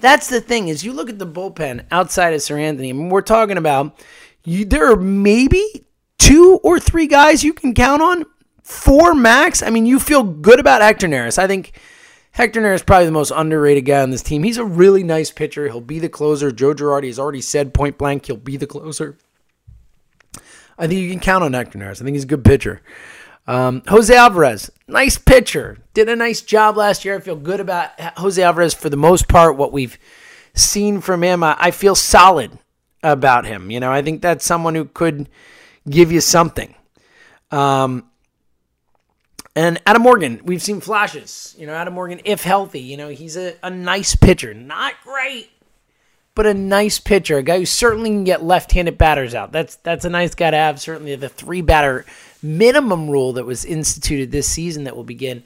That's 0.00 0.28
the 0.28 0.40
thing 0.40 0.68
is 0.68 0.84
you 0.84 0.92
look 0.92 1.10
at 1.10 1.18
the 1.18 1.26
bullpen 1.26 1.86
outside 1.90 2.32
of 2.34 2.40
Seranthony, 2.40 2.90
I 2.90 2.92
mean, 2.92 3.08
we're 3.08 3.22
talking 3.22 3.56
about 3.56 3.98
you, 4.44 4.64
there 4.64 4.90
are 4.92 4.96
maybe 4.96 5.84
two 6.18 6.60
or 6.62 6.78
three 6.78 7.06
guys 7.06 7.42
you 7.42 7.52
can 7.52 7.74
count 7.74 8.02
on, 8.02 8.24
four 8.62 9.14
max. 9.14 9.62
I 9.62 9.70
mean, 9.70 9.86
you 9.86 9.98
feel 9.98 10.22
good 10.22 10.60
about 10.60 10.82
Hector 10.82 11.08
Neris. 11.08 11.38
I 11.38 11.46
think 11.46 11.72
Hector 12.32 12.60
Neris 12.60 12.76
is 12.76 12.82
probably 12.82 13.06
the 13.06 13.12
most 13.12 13.32
underrated 13.34 13.84
guy 13.84 14.02
on 14.02 14.10
this 14.10 14.22
team. 14.22 14.42
He's 14.42 14.58
a 14.58 14.64
really 14.64 15.02
nice 15.02 15.30
pitcher. 15.30 15.66
He'll 15.66 15.80
be 15.80 15.98
the 15.98 16.08
closer. 16.08 16.52
Joe 16.52 16.74
Girardi 16.74 17.06
has 17.06 17.18
already 17.18 17.40
said 17.40 17.74
point 17.74 17.98
blank 17.98 18.26
he'll 18.26 18.36
be 18.36 18.56
the 18.56 18.66
closer. 18.66 19.18
I 20.78 20.86
think 20.86 21.00
you 21.00 21.10
can 21.10 21.20
count 21.20 21.42
on 21.42 21.54
Hector 21.54 21.78
Neris. 21.78 22.00
I 22.00 22.04
think 22.04 22.14
he's 22.14 22.22
a 22.22 22.28
good 22.28 22.44
pitcher. 22.44 22.82
Um, 23.48 23.82
Jose 23.88 24.14
Alvarez, 24.14 24.70
nice 24.86 25.16
pitcher. 25.16 25.78
Did 25.94 26.10
a 26.10 26.14
nice 26.14 26.42
job 26.42 26.76
last 26.76 27.06
year. 27.06 27.16
I 27.16 27.20
feel 27.20 27.34
good 27.34 27.60
about 27.60 27.98
Jose 28.18 28.40
Alvarez 28.40 28.74
for 28.74 28.90
the 28.90 28.96
most 28.98 29.26
part. 29.26 29.56
What 29.56 29.72
we've 29.72 29.98
seen 30.52 31.00
from 31.00 31.24
him, 31.24 31.42
I 31.42 31.70
feel 31.70 31.94
solid 31.94 32.58
about 33.02 33.46
him. 33.46 33.70
You 33.70 33.80
know, 33.80 33.90
I 33.90 34.02
think 34.02 34.20
that's 34.20 34.44
someone 34.44 34.74
who 34.74 34.84
could 34.84 35.30
give 35.88 36.12
you 36.12 36.20
something. 36.20 36.74
Um, 37.50 38.04
and 39.56 39.80
Adam 39.86 40.02
Morgan, 40.02 40.42
we've 40.44 40.62
seen 40.62 40.82
flashes. 40.82 41.56
You 41.58 41.66
know, 41.66 41.72
Adam 41.72 41.94
Morgan, 41.94 42.20
if 42.26 42.42
healthy, 42.42 42.80
you 42.80 42.98
know, 42.98 43.08
he's 43.08 43.38
a, 43.38 43.54
a 43.62 43.70
nice 43.70 44.14
pitcher. 44.14 44.52
Not 44.52 44.92
great, 45.02 45.50
but 46.34 46.46
a 46.46 46.52
nice 46.52 46.98
pitcher. 46.98 47.38
A 47.38 47.42
guy 47.42 47.60
who 47.60 47.66
certainly 47.66 48.10
can 48.10 48.24
get 48.24 48.44
left-handed 48.44 48.98
batters 48.98 49.34
out. 49.34 49.52
That's 49.52 49.76
that's 49.76 50.04
a 50.04 50.10
nice 50.10 50.34
guy 50.34 50.50
to 50.50 50.56
have. 50.56 50.80
Certainly 50.80 51.16
the 51.16 51.30
three 51.30 51.62
batter 51.62 52.04
minimum 52.42 53.08
rule 53.08 53.34
that 53.34 53.44
was 53.44 53.64
instituted 53.64 54.30
this 54.30 54.46
season 54.46 54.84
that 54.84 54.96
will 54.96 55.04
begin, 55.04 55.42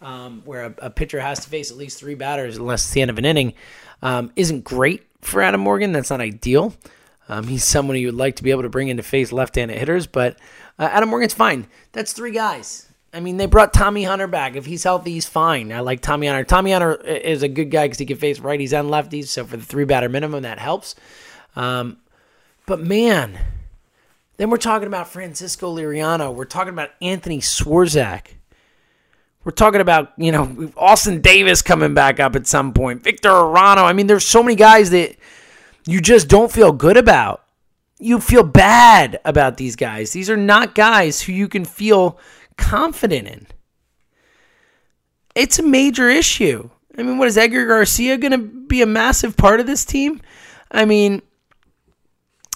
um, 0.00 0.42
where 0.44 0.64
a, 0.66 0.74
a, 0.78 0.90
pitcher 0.90 1.20
has 1.20 1.40
to 1.40 1.48
face 1.48 1.70
at 1.70 1.76
least 1.76 1.98
three 1.98 2.14
batters 2.14 2.56
unless 2.56 2.84
it's 2.84 2.92
the 2.92 3.02
end 3.02 3.10
of 3.10 3.18
an 3.18 3.24
inning, 3.24 3.54
um, 4.02 4.30
isn't 4.36 4.64
great 4.64 5.06
for 5.20 5.42
Adam 5.42 5.60
Morgan. 5.60 5.92
That's 5.92 6.10
not 6.10 6.20
ideal. 6.20 6.74
Um, 7.28 7.48
he's 7.48 7.64
someone 7.64 7.96
you 7.96 8.06
would 8.06 8.14
like 8.14 8.36
to 8.36 8.42
be 8.42 8.50
able 8.50 8.62
to 8.62 8.68
bring 8.68 8.88
in 8.88 8.98
to 8.98 9.02
face 9.02 9.32
left-handed 9.32 9.76
hitters, 9.76 10.06
but 10.06 10.38
uh, 10.78 10.88
Adam 10.92 11.08
Morgan's 11.08 11.34
fine. 11.34 11.66
That's 11.92 12.12
three 12.12 12.30
guys. 12.30 12.88
I 13.12 13.20
mean, 13.20 13.36
they 13.38 13.46
brought 13.46 13.72
Tommy 13.72 14.04
Hunter 14.04 14.26
back. 14.26 14.56
If 14.56 14.66
he's 14.66 14.84
healthy, 14.84 15.12
he's 15.12 15.26
fine. 15.26 15.72
I 15.72 15.80
like 15.80 16.02
Tommy 16.02 16.26
Hunter. 16.26 16.44
Tommy 16.44 16.72
Hunter 16.72 16.94
is 16.96 17.42
a 17.42 17.48
good 17.48 17.70
guy 17.70 17.86
because 17.86 17.98
he 17.98 18.06
can 18.06 18.18
face 18.18 18.40
righties 18.40 18.78
and 18.78 18.90
lefties. 18.90 19.28
So 19.28 19.44
for 19.44 19.56
the 19.56 19.64
three 19.64 19.84
batter 19.84 20.08
minimum, 20.08 20.42
that 20.42 20.58
helps. 20.58 20.94
Um, 21.56 21.96
but 22.66 22.80
man, 22.80 23.38
then 24.36 24.50
we're 24.50 24.56
talking 24.56 24.86
about 24.86 25.08
Francisco 25.08 25.74
Liriano. 25.74 26.34
We're 26.34 26.44
talking 26.44 26.72
about 26.72 26.90
Anthony 27.00 27.40
Swarzak. 27.40 28.34
We're 29.44 29.52
talking 29.52 29.80
about, 29.80 30.12
you 30.16 30.32
know, 30.32 30.72
Austin 30.76 31.20
Davis 31.20 31.62
coming 31.62 31.94
back 31.94 32.18
up 32.18 32.34
at 32.34 32.46
some 32.46 32.72
point. 32.72 33.02
Victor 33.02 33.30
Arano. 33.30 33.84
I 33.84 33.92
mean, 33.92 34.08
there's 34.08 34.26
so 34.26 34.42
many 34.42 34.56
guys 34.56 34.90
that 34.90 35.16
you 35.86 36.00
just 36.00 36.28
don't 36.28 36.50
feel 36.50 36.72
good 36.72 36.96
about. 36.96 37.44
You 37.98 38.20
feel 38.20 38.42
bad 38.42 39.20
about 39.24 39.56
these 39.56 39.76
guys. 39.76 40.10
These 40.10 40.28
are 40.28 40.36
not 40.36 40.74
guys 40.74 41.22
who 41.22 41.32
you 41.32 41.48
can 41.48 41.64
feel 41.64 42.18
confident 42.58 43.28
in. 43.28 43.46
It's 45.34 45.58
a 45.58 45.62
major 45.62 46.08
issue. 46.08 46.68
I 46.98 47.02
mean, 47.02 47.18
what 47.18 47.28
is 47.28 47.38
Edgar 47.38 47.66
Garcia 47.66 48.18
going 48.18 48.32
to 48.32 48.38
be 48.38 48.82
a 48.82 48.86
massive 48.86 49.36
part 49.36 49.60
of 49.60 49.66
this 49.66 49.84
team? 49.84 50.20
I 50.70 50.84
mean, 50.86 51.22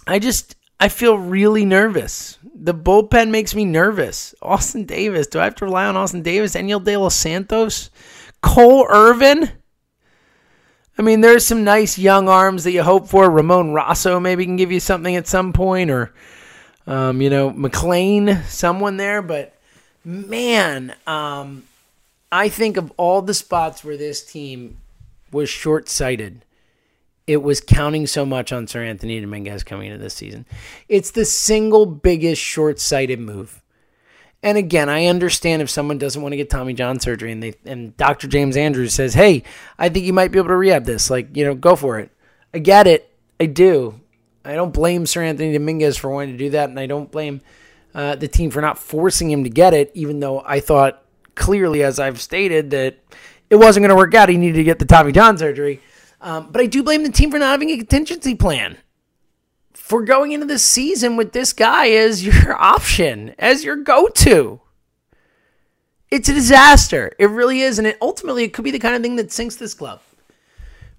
I 0.07 0.19
just 0.19 0.57
I 0.81 0.89
feel 0.89 1.19
really 1.19 1.67
nervous. 1.67 2.39
The 2.43 2.73
bullpen 2.73 3.31
makes 3.31 3.55
me 3.55 3.67
nervous. 3.67 4.35
Austin 4.41 4.87
Davis. 4.87 5.27
Do 5.27 5.39
I 5.39 5.45
have 5.45 5.55
to 5.57 5.67
rely 5.67 5.85
on 5.85 5.97
Austin 5.97 6.23
Davis? 6.23 6.55
Enyel 6.55 6.83
De 6.83 6.97
Los 6.97 7.15
Santos? 7.15 7.91
Cole 8.41 8.87
Irvin? 8.89 9.53
I 10.97 11.03
mean, 11.03 11.21
there's 11.21 11.47
some 11.47 11.65
nice 11.65 11.99
young 11.99 12.29
arms 12.29 12.65
that 12.65 12.73
you 12.73 12.83
hope 12.83 13.09
for. 13.09 13.31
Ramon 13.31 13.73
Rosso 13.73 14.19
maybe 14.21 14.45
can 14.45 14.57
give 14.57 14.73
you 14.73 14.81
something 14.81 15.17
at 15.17 15.27
some 15.27 15.53
point, 15.53 15.91
or 15.91 16.13
um, 16.87 17.21
you 17.21 17.31
know, 17.31 17.51
McLean, 17.51 18.43
someone 18.47 18.97
there. 18.97 19.23
But 19.23 19.55
man, 20.05 20.95
um, 21.07 21.65
I 22.33 22.49
think 22.49 22.77
of 22.77 22.93
all 22.97 23.23
the 23.23 23.35
spots 23.35 23.85
where 23.85 23.97
this 23.97 24.25
team 24.25 24.79
was 25.33 25.49
short 25.49 25.89
sighted, 25.89 26.45
it 27.31 27.45
was 27.45 27.61
counting 27.61 28.09
so 28.09 28.27
much 28.27 28.51
on 28.51 28.67
Seranthony 28.67 29.21
Dominguez 29.21 29.63
coming 29.63 29.87
into 29.87 30.03
this 30.03 30.15
season. 30.15 30.47
It's 30.89 31.13
the 31.13 31.25
single 31.25 31.87
biggest 31.87 32.43
short 32.43 32.81
sighted 32.81 33.21
move. 33.21 33.63
And 34.43 34.59
again, 34.59 34.89
I 34.89 35.07
understand 35.07 35.63
if 35.63 35.71
someone 35.71 35.97
doesn't 35.97 36.21
want 36.21 36.33
to 36.33 36.37
get 36.37 36.51
Tommy 36.51 36.75
John 36.75 36.99
surgery 36.99 37.31
and 37.31 37.41
they 37.41 37.55
and 37.65 37.97
Dr. 37.97 38.27
James 38.27 38.57
Andrews 38.57 38.95
says, 38.95 39.15
"Hey, 39.15 39.45
I 39.79 39.91
think 39.91 40.07
you 40.07 40.13
might 40.13 40.33
be 40.33 40.41
able 40.41 40.49
to 40.49 40.57
rehab 40.57 40.87
this." 40.87 41.09
Like, 41.09 41.37
you 41.37 41.45
know, 41.45 41.55
go 41.55 41.77
for 41.77 42.01
it. 42.01 42.11
I 42.53 42.59
get 42.59 42.89
it. 42.89 43.09
I 43.39 43.47
do. 43.47 44.01
I 44.45 44.57
don't 44.57 44.75
blame 44.75 45.05
Seranthony 45.05 45.53
Dominguez 45.53 45.97
for 45.97 46.11
wanting 46.11 46.33
to 46.33 46.39
do 46.39 46.51
that, 46.51 46.69
and 46.69 46.81
I 46.81 46.87
don't 46.87 47.13
blame 47.13 47.43
uh, 47.95 48.17
the 48.17 48.27
team 48.27 48.51
for 48.51 48.61
not 48.61 48.77
forcing 48.77 49.31
him 49.31 49.45
to 49.45 49.51
get 49.51 49.73
it, 49.73 49.93
even 49.95 50.19
though 50.19 50.43
I 50.45 50.59
thought 50.59 51.05
clearly, 51.37 51.85
as 51.85 52.01
I've 52.01 52.21
stated, 52.21 52.71
that 52.71 52.99
it 53.51 53.55
wasn't 53.55 53.83
going 53.85 53.91
to 53.91 53.95
work 53.95 54.17
out. 54.17 54.29
He 54.29 54.37
needed 54.37 54.57
to 54.57 54.65
get 54.65 54.81
the 54.81 54.85
Tommy 54.85 55.13
John 55.13 55.39
surgery. 55.39 55.81
Um, 56.21 56.49
but 56.51 56.61
I 56.61 56.67
do 56.67 56.83
blame 56.83 57.03
the 57.03 57.11
team 57.11 57.31
for 57.31 57.39
not 57.39 57.51
having 57.51 57.71
a 57.71 57.77
contingency 57.79 58.35
plan 58.35 58.77
for 59.73 60.05
going 60.05 60.33
into 60.33 60.47
the 60.47 60.59
season 60.59 61.17
with 61.17 61.33
this 61.33 61.53
guy 61.53 61.89
as 61.89 62.25
your 62.47 62.55
option, 62.61 63.35
as 63.39 63.65
your 63.65 63.77
go 63.77 64.09
to. 64.09 64.61
It's 66.11 66.29
a 66.29 66.35
disaster. 66.35 67.13
It 67.19 67.27
really 67.27 67.61
is. 67.61 67.79
And 67.79 67.87
it 67.87 67.99
ultimately 68.01 68.45
it 68.45 68.53
could 68.53 68.65
be 68.65 68.71
the 68.71 68.79
kind 68.79 68.95
of 68.95 69.03
thing 69.03 69.17
that 69.17 69.33
sinks 69.33 69.57
this 69.57 69.75
club. 69.75 70.01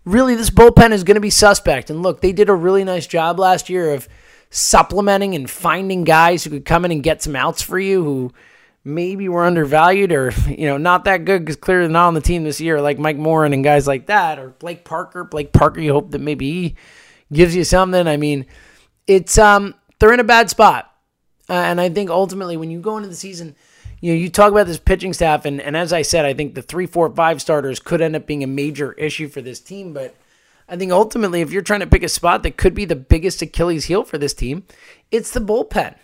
Really, 0.04 0.36
this 0.36 0.50
bullpen 0.50 0.92
is 0.92 1.04
going 1.04 1.16
to 1.16 1.22
be 1.22 1.30
suspect. 1.30 1.90
And 1.90 2.02
look, 2.02 2.22
they 2.22 2.32
did 2.32 2.50
a 2.50 2.56
really 2.56 2.84
nice 2.84 3.06
job 3.06 3.40
last 3.40 3.70
year 3.70 3.94
of 3.94 4.10
supplementing 4.50 5.36
and 5.36 5.50
finding 5.50 6.04
guys 6.04 6.44
who 6.44 6.50
could 6.50 6.66
come 6.66 6.86
in 6.86 6.92
and 6.92 7.04
get 7.04 7.22
some 7.22 7.36
outs 7.36 7.62
for 7.62 7.80
you 7.80 8.04
who 8.04 8.34
maybe 8.84 9.30
we're 9.30 9.46
undervalued 9.46 10.12
or 10.12 10.32
you 10.48 10.66
know 10.66 10.78
not 10.78 11.06
that 11.06 11.26
good 11.26 11.42
because 11.42 11.56
clearly 11.56 11.92
not 11.92 12.08
on 12.08 12.14
the 12.14 12.22
team 12.22 12.44
this 12.44 12.62
year 12.62 12.82
like 12.82 12.98
Mike 12.98 13.18
Morin 13.18 13.54
and 13.54 13.64
guys 13.64 13.88
like 13.88 14.08
that 14.08 14.40
or 14.40 14.50
Blake 14.50 14.84
Parker. 14.84 15.24
Blake 15.24 15.54
Parker, 15.54 15.82
you 15.82 15.94
hope 15.94 16.12
that 16.12 16.22
maybe 16.22 16.52
he 16.52 16.76
gives 17.32 17.56
you 17.56 17.64
something. 17.64 18.08
I 18.08 18.18
mean, 18.18 18.46
it's 19.08 19.38
um 19.38 19.76
they're 20.00 20.14
in 20.14 20.20
a 20.20 20.26
bad 20.26 20.50
spot, 20.50 20.92
uh, 21.50 21.54
and 21.54 21.80
I 21.80 21.90
think 21.90 22.10
ultimately 22.10 22.58
when 22.58 22.72
you 22.72 22.80
go 22.80 22.98
into 22.98 23.10
the 23.10 23.16
season, 23.16 23.56
you 24.00 24.12
know 24.12 24.18
you 24.18 24.30
talk 24.30 24.52
about 24.52 24.68
this 24.68 24.80
pitching 24.80 25.14
staff, 25.14 25.46
and 25.46 25.62
and 25.62 25.78
as 25.78 25.94
I 25.94 26.02
said, 26.02 26.26
I 26.26 26.34
think 26.34 26.56
the 26.56 26.62
three, 26.62 26.86
four, 26.86 27.14
five 27.14 27.42
starters 27.42 27.80
could 27.80 28.02
end 28.02 28.16
up 28.16 28.26
being 28.26 28.44
a 28.44 28.48
major 28.48 28.94
issue 28.94 29.28
for 29.28 29.42
this 29.42 29.60
team, 29.60 29.94
but. 29.94 30.16
I 30.70 30.78
think 30.78 30.94
ultimately, 30.94 31.42
if 31.42 31.52
you're 31.52 31.64
trying 31.64 31.82
to 31.82 31.88
pick 31.88 32.02
a 32.02 32.08
spot 32.08 32.44
that 32.44 32.56
could 32.56 32.74
be 32.74 32.86
the 32.86 32.96
biggest 32.96 33.42
Achilles 33.42 33.86
heel 33.86 34.06
for 34.06 34.18
this 34.18 34.34
team, 34.34 34.64
it's 35.12 35.32
the 35.32 35.42
bullpen. 35.42 35.96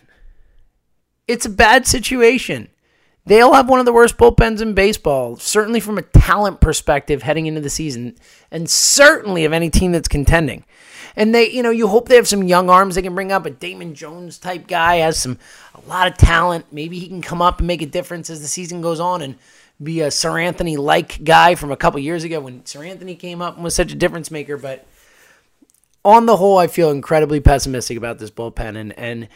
It's 1.28 1.46
a 1.46 1.50
bad 1.50 1.86
situation. 1.86 2.70
They'll 3.26 3.54
have 3.54 3.68
one 3.68 3.80
of 3.80 3.86
the 3.86 3.92
worst 3.92 4.18
bullpens 4.18 4.62
in 4.62 4.74
baseball, 4.74 5.36
certainly 5.36 5.82
from 5.82 5.98
a 5.98 6.02
talent 6.02 6.62
perspective 6.62 7.24
heading 7.24 7.46
into 7.46 7.60
the 7.60 7.70
season, 7.70 8.16
and 8.52 8.70
certainly 8.70 9.44
of 9.44 9.52
any 9.52 9.70
team 9.70 9.92
that's 9.92 10.08
contending. 10.08 10.64
And 11.18 11.36
they, 11.36 11.50
you 11.50 11.62
know, 11.62 11.70
you 11.70 11.88
hope 11.88 12.08
they 12.08 12.16
have 12.16 12.28
some 12.28 12.44
young 12.44 12.70
arms 12.70 12.96
they 12.96 13.02
can 13.02 13.16
bring 13.16 13.34
up. 13.34 13.46
A 13.46 13.50
Damon 13.50 13.96
Jones 13.96 14.38
type 14.38 14.66
guy 14.68 14.98
has 14.98 15.20
some 15.20 15.40
a 15.76 15.90
lot 15.90 16.08
of 16.08 16.16
talent. 16.16 16.68
Maybe 16.72 17.00
he 17.00 17.10
can 17.10 17.22
come 17.22 17.42
up 17.42 17.58
and 17.58 17.68
make 17.68 17.82
a 17.82 17.86
difference 17.86 18.30
as 18.30 18.40
the 18.40 18.48
season 18.48 18.82
goes 18.82 19.02
on 19.02 19.22
and 19.22 19.36
be 19.82 20.02
a 20.02 20.08
Seranthony 20.08 20.78
like 20.78 21.24
guy 21.24 21.56
from 21.56 21.72
a 21.72 21.78
couple 21.78 22.00
years 22.00 22.24
ago 22.24 22.40
when 22.40 22.62
Seranthony 22.62 23.20
came 23.20 23.42
up 23.42 23.56
and 23.56 23.64
was 23.64 23.76
such 23.76 23.92
a 23.92 23.96
difference 23.96 24.32
maker. 24.32 24.56
But 24.58 24.86
on 26.06 26.28
the 26.28 26.38
whole, 26.38 26.58
I 26.58 26.68
feel 26.68 26.92
incredibly 26.92 27.42
pessimistic 27.42 27.98
about 27.98 28.20
this 28.20 28.32
bullpen 28.32 28.78
and 28.78 28.98
and 28.98 29.28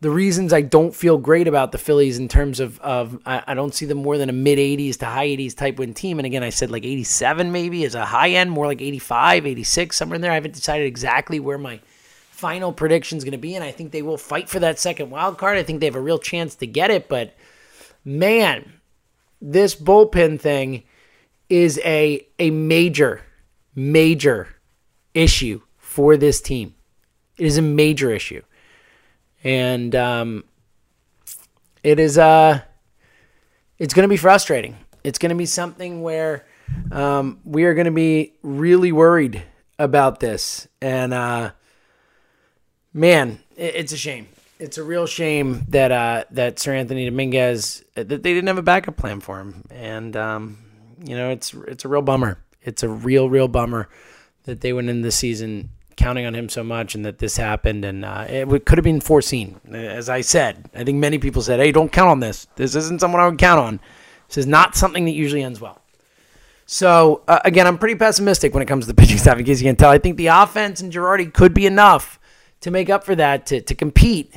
the 0.00 0.10
reasons 0.10 0.52
I 0.52 0.60
don't 0.60 0.94
feel 0.94 1.16
great 1.16 1.48
about 1.48 1.72
the 1.72 1.78
Phillies 1.78 2.18
in 2.18 2.28
terms 2.28 2.60
of 2.60 2.78
of 2.80 3.18
I, 3.24 3.42
I 3.48 3.54
don't 3.54 3.74
see 3.74 3.86
them 3.86 3.98
more 3.98 4.18
than 4.18 4.28
a 4.28 4.32
mid 4.32 4.58
80s 4.58 4.98
to 4.98 5.06
high 5.06 5.28
80s 5.28 5.56
type 5.56 5.78
win 5.78 5.94
team. 5.94 6.18
And 6.18 6.26
again, 6.26 6.42
I 6.42 6.50
said 6.50 6.70
like 6.70 6.84
87 6.84 7.50
maybe 7.50 7.84
is 7.84 7.94
a 7.94 8.04
high 8.04 8.30
end, 8.30 8.50
more 8.50 8.66
like 8.66 8.82
85, 8.82 9.46
86, 9.46 9.96
somewhere 9.96 10.16
in 10.16 10.20
there. 10.20 10.32
I 10.32 10.34
haven't 10.34 10.54
decided 10.54 10.86
exactly 10.86 11.40
where 11.40 11.58
my 11.58 11.80
final 12.30 12.72
prediction 12.72 13.16
is 13.16 13.24
going 13.24 13.32
to 13.32 13.38
be, 13.38 13.54
and 13.54 13.64
I 13.64 13.72
think 13.72 13.92
they 13.92 14.02
will 14.02 14.18
fight 14.18 14.50
for 14.50 14.60
that 14.60 14.78
second 14.78 15.08
wild 15.08 15.38
card. 15.38 15.56
I 15.56 15.62
think 15.62 15.80
they 15.80 15.86
have 15.86 15.96
a 15.96 16.00
real 16.00 16.18
chance 16.18 16.54
to 16.56 16.66
get 16.66 16.90
it, 16.90 17.08
but 17.08 17.34
man, 18.04 18.74
this 19.40 19.74
bullpen 19.74 20.38
thing 20.38 20.82
is 21.48 21.80
a 21.84 22.26
a 22.38 22.50
major, 22.50 23.22
major 23.74 24.48
issue 25.14 25.62
for 25.78 26.18
this 26.18 26.42
team. 26.42 26.74
It 27.38 27.46
is 27.46 27.56
a 27.56 27.62
major 27.62 28.10
issue 28.10 28.42
and 29.46 29.94
um, 29.94 30.44
it 31.84 32.00
is 32.00 32.18
uh, 32.18 32.60
it's 33.78 33.94
going 33.94 34.02
to 34.02 34.12
be 34.12 34.16
frustrating. 34.16 34.76
It's 35.04 35.20
going 35.20 35.30
to 35.30 35.36
be 35.36 35.46
something 35.46 36.02
where 36.02 36.44
um, 36.90 37.38
we 37.44 37.62
are 37.64 37.72
going 37.72 37.84
to 37.84 37.92
be 37.92 38.32
really 38.42 38.90
worried 38.90 39.44
about 39.78 40.18
this, 40.18 40.66
and 40.82 41.14
uh, 41.14 41.52
man, 42.92 43.38
it, 43.56 43.76
it's 43.76 43.92
a 43.92 43.96
shame. 43.96 44.26
It's 44.58 44.78
a 44.78 44.82
real 44.82 45.06
shame 45.06 45.64
that 45.68 45.92
uh, 45.92 46.24
that 46.32 46.56
Seranthony 46.56 47.04
Dominguez 47.04 47.84
that 47.94 48.08
they 48.08 48.18
didn't 48.18 48.48
have 48.48 48.58
a 48.58 48.62
backup 48.62 48.96
plan 48.96 49.20
for 49.20 49.38
him, 49.38 49.62
and 49.70 50.16
um, 50.16 50.58
you 51.04 51.16
know 51.16 51.30
it's 51.30 51.54
it's 51.68 51.84
a 51.84 51.88
real 51.88 52.02
bummer. 52.02 52.42
It's 52.62 52.82
a 52.82 52.88
real 52.88 53.30
real 53.30 53.46
bummer 53.46 53.88
that 54.42 54.60
they 54.60 54.72
went 54.72 54.88
in 54.88 55.02
the 55.02 55.12
season 55.12 55.70
counting 55.96 56.26
on 56.26 56.34
him 56.34 56.48
so 56.48 56.62
much 56.62 56.94
and 56.94 57.04
that 57.04 57.18
this 57.18 57.36
happened 57.36 57.84
and 57.84 58.04
uh, 58.04 58.26
it 58.28 58.66
could 58.66 58.78
have 58.78 58.84
been 58.84 59.00
foreseen. 59.00 59.60
As 59.72 60.08
i 60.08 60.20
said 60.20 60.70
i 60.74 60.84
think 60.84 60.98
many 60.98 61.18
people 61.18 61.42
said 61.42 61.58
hey 61.60 61.72
don't 61.72 61.90
count 61.90 62.10
on 62.10 62.20
this. 62.20 62.46
This 62.56 62.74
isn't 62.74 63.00
someone 63.00 63.20
i 63.20 63.28
would 63.28 63.38
count 63.38 63.60
on. 63.60 63.80
This 64.28 64.38
is 64.38 64.46
not 64.46 64.76
something 64.76 65.04
that 65.06 65.12
usually 65.12 65.42
ends 65.42 65.60
well. 65.60 65.80
So 66.66 67.22
uh, 67.26 67.40
again 67.44 67.66
i'm 67.66 67.78
pretty 67.78 67.94
pessimistic 67.94 68.52
when 68.54 68.62
it 68.62 68.66
comes 68.66 68.84
to 68.84 68.92
the 68.92 69.00
pitching 69.00 69.18
staff 69.18 69.38
in 69.38 69.44
case 69.44 69.60
you 69.60 69.66
can 69.66 69.76
tell 69.76 69.90
i 69.90 69.98
think 69.98 70.16
the 70.16 70.28
offense 70.28 70.80
and 70.80 70.92
Girardi 70.92 71.32
could 71.32 71.54
be 71.54 71.66
enough 71.66 72.18
to 72.60 72.70
make 72.70 72.90
up 72.90 73.04
for 73.04 73.14
that 73.14 73.46
to, 73.46 73.60
to 73.60 73.74
compete. 73.74 74.34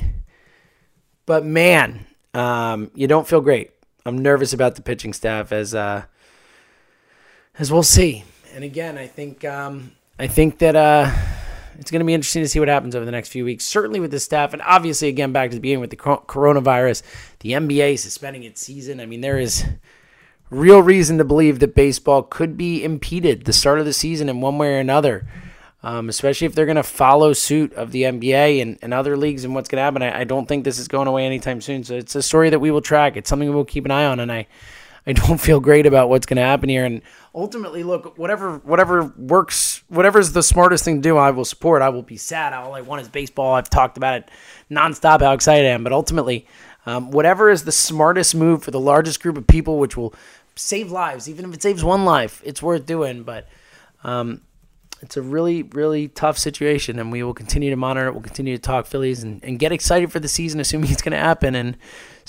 But 1.26 1.44
man 1.44 2.06
um, 2.32 2.90
you 2.94 3.08
don't 3.08 3.26
feel 3.26 3.40
great. 3.40 3.72
I'm 4.06 4.18
nervous 4.18 4.52
about 4.52 4.76
the 4.76 4.82
pitching 4.82 5.12
staff 5.12 5.52
as 5.52 5.74
uh, 5.74 6.04
as 7.58 7.72
we'll 7.72 7.82
see. 7.82 8.24
And 8.54 8.64
again 8.64 8.98
i 8.98 9.06
think 9.06 9.44
um, 9.44 9.92
i 10.18 10.26
think 10.26 10.58
that 10.58 10.76
uh, 10.76 11.10
it's 11.80 11.90
going 11.90 12.00
to 12.00 12.04
be 12.04 12.12
interesting 12.12 12.42
to 12.42 12.48
see 12.48 12.60
what 12.60 12.68
happens 12.68 12.94
over 12.94 13.06
the 13.06 13.10
next 13.10 13.30
few 13.30 13.42
weeks, 13.42 13.64
certainly 13.64 14.00
with 14.00 14.10
the 14.10 14.20
staff. 14.20 14.52
And 14.52 14.60
obviously, 14.62 15.08
again, 15.08 15.32
back 15.32 15.48
to 15.48 15.56
the 15.56 15.62
beginning 15.62 15.80
with 15.80 15.88
the 15.88 15.96
coronavirus, 15.96 17.02
the 17.40 17.52
NBA 17.52 17.98
suspending 17.98 18.42
its 18.42 18.60
season. 18.60 19.00
I 19.00 19.06
mean, 19.06 19.22
there 19.22 19.38
is 19.38 19.64
real 20.50 20.82
reason 20.82 21.16
to 21.16 21.24
believe 21.24 21.58
that 21.60 21.74
baseball 21.74 22.22
could 22.22 22.58
be 22.58 22.84
impeded 22.84 23.46
the 23.46 23.54
start 23.54 23.78
of 23.78 23.86
the 23.86 23.94
season 23.94 24.28
in 24.28 24.42
one 24.42 24.58
way 24.58 24.74
or 24.74 24.78
another, 24.78 25.26
um, 25.82 26.10
especially 26.10 26.46
if 26.46 26.54
they're 26.54 26.66
going 26.66 26.76
to 26.76 26.82
follow 26.82 27.32
suit 27.32 27.72
of 27.72 27.92
the 27.92 28.02
NBA 28.02 28.60
and, 28.60 28.78
and 28.82 28.92
other 28.92 29.16
leagues 29.16 29.44
and 29.44 29.54
what's 29.54 29.70
going 29.70 29.78
to 29.78 29.82
happen. 29.82 30.02
I, 30.02 30.20
I 30.20 30.24
don't 30.24 30.46
think 30.46 30.64
this 30.64 30.78
is 30.78 30.86
going 30.86 31.08
away 31.08 31.24
anytime 31.24 31.62
soon. 31.62 31.82
So 31.82 31.96
it's 31.96 32.14
a 32.14 32.22
story 32.22 32.50
that 32.50 32.58
we 32.58 32.70
will 32.70 32.82
track. 32.82 33.16
It's 33.16 33.30
something 33.30 33.54
we'll 33.54 33.64
keep 33.64 33.86
an 33.86 33.90
eye 33.90 34.04
on. 34.04 34.20
And 34.20 34.30
I, 34.30 34.48
I 35.06 35.12
don't 35.12 35.40
feel 35.40 35.60
great 35.60 35.86
about 35.86 36.08
what's 36.08 36.26
going 36.26 36.36
to 36.36 36.42
happen 36.42 36.68
here. 36.68 36.84
And 36.84 37.02
ultimately, 37.34 37.82
look, 37.82 38.18
whatever 38.18 38.58
whatever 38.58 39.12
works, 39.16 39.82
whatever's 39.88 40.32
the 40.32 40.42
smartest 40.42 40.84
thing 40.84 40.96
to 40.96 41.02
do, 41.02 41.16
I 41.16 41.30
will 41.30 41.44
support. 41.44 41.82
I 41.82 41.88
will 41.88 42.02
be 42.02 42.16
sad. 42.16 42.52
All 42.52 42.74
I 42.74 42.82
want 42.82 43.02
is 43.02 43.08
baseball. 43.08 43.54
I've 43.54 43.70
talked 43.70 43.96
about 43.96 44.14
it 44.14 44.30
nonstop 44.70 45.20
how 45.20 45.32
excited 45.32 45.66
I 45.66 45.70
am. 45.70 45.84
But 45.84 45.92
ultimately, 45.92 46.46
um, 46.86 47.10
whatever 47.10 47.50
is 47.50 47.64
the 47.64 47.72
smartest 47.72 48.34
move 48.34 48.62
for 48.62 48.70
the 48.70 48.80
largest 48.80 49.22
group 49.22 49.36
of 49.36 49.46
people, 49.46 49.78
which 49.78 49.96
will 49.96 50.14
save 50.54 50.90
lives, 50.90 51.28
even 51.28 51.44
if 51.46 51.54
it 51.54 51.62
saves 51.62 51.82
one 51.82 52.04
life, 52.04 52.42
it's 52.44 52.62
worth 52.62 52.86
doing. 52.86 53.22
But 53.22 53.48
um, 54.04 54.42
it's 55.02 55.16
a 55.16 55.22
really, 55.22 55.62
really 55.62 56.08
tough 56.08 56.36
situation, 56.36 56.98
and 56.98 57.10
we 57.10 57.22
will 57.22 57.34
continue 57.34 57.70
to 57.70 57.76
monitor 57.76 58.08
it. 58.08 58.12
We'll 58.12 58.22
continue 58.22 58.56
to 58.56 58.62
talk 58.62 58.86
Phillies 58.86 59.22
and, 59.22 59.42
and 59.42 59.58
get 59.58 59.72
excited 59.72 60.12
for 60.12 60.20
the 60.20 60.28
season, 60.28 60.60
assuming 60.60 60.90
it's 60.90 61.02
going 61.02 61.12
to 61.12 61.18
happen. 61.18 61.54
And 61.54 61.76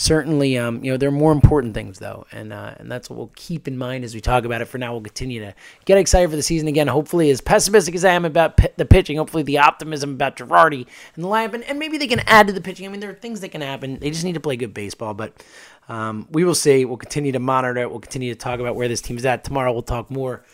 certainly, 0.01 0.57
um, 0.57 0.83
you 0.83 0.91
know, 0.91 0.97
there 0.97 1.09
are 1.09 1.13
more 1.13 1.31
important 1.31 1.75
things 1.75 1.99
though, 1.99 2.25
and 2.31 2.51
uh, 2.51 2.73
and 2.77 2.91
that's 2.91 3.09
what 3.09 3.17
we'll 3.17 3.31
keep 3.35 3.67
in 3.67 3.77
mind 3.77 4.03
as 4.03 4.15
we 4.15 4.21
talk 4.21 4.45
about 4.45 4.61
it. 4.61 4.65
For 4.65 4.79
now, 4.79 4.93
we'll 4.93 5.01
continue 5.01 5.39
to 5.41 5.53
get 5.85 5.99
excited 5.99 6.29
for 6.29 6.35
the 6.35 6.41
season 6.41 6.67
again. 6.67 6.87
Hopefully, 6.87 7.29
as 7.29 7.39
pessimistic 7.39 7.93
as 7.93 8.03
I 8.03 8.13
am 8.13 8.25
about 8.25 8.57
p- 8.57 8.69
the 8.77 8.85
pitching, 8.85 9.17
hopefully 9.17 9.43
the 9.43 9.59
optimism 9.59 10.13
about 10.13 10.37
Girardi 10.37 10.87
and 11.15 11.23
the 11.23 11.27
lineup, 11.27 11.53
and, 11.53 11.63
and 11.65 11.77
maybe 11.77 11.99
they 11.99 12.07
can 12.07 12.21
add 12.21 12.47
to 12.47 12.53
the 12.53 12.61
pitching. 12.61 12.87
I 12.87 12.89
mean, 12.89 12.99
there 12.99 13.11
are 13.11 13.13
things 13.15 13.41
that 13.41 13.49
can 13.49 13.61
happen. 13.61 13.99
They 13.99 14.09
just 14.09 14.23
need 14.23 14.33
to 14.33 14.39
play 14.39 14.57
good 14.57 14.73
baseball, 14.73 15.13
but. 15.13 15.33
Um, 15.89 16.27
we 16.31 16.45
will 16.45 16.55
see. 16.55 16.85
We'll 16.85 16.95
continue 16.95 17.33
to 17.33 17.39
monitor 17.39 17.81
it. 17.81 17.89
We'll 17.89 17.99
continue 17.99 18.31
to 18.31 18.39
talk 18.39 18.61
about 18.61 18.75
where 18.75 18.87
this 18.87 19.01
team 19.01 19.17
is 19.17 19.25
at. 19.25 19.43
Tomorrow, 19.43 19.73
we'll 19.73 19.81
talk 19.81 20.09
more 20.09 20.45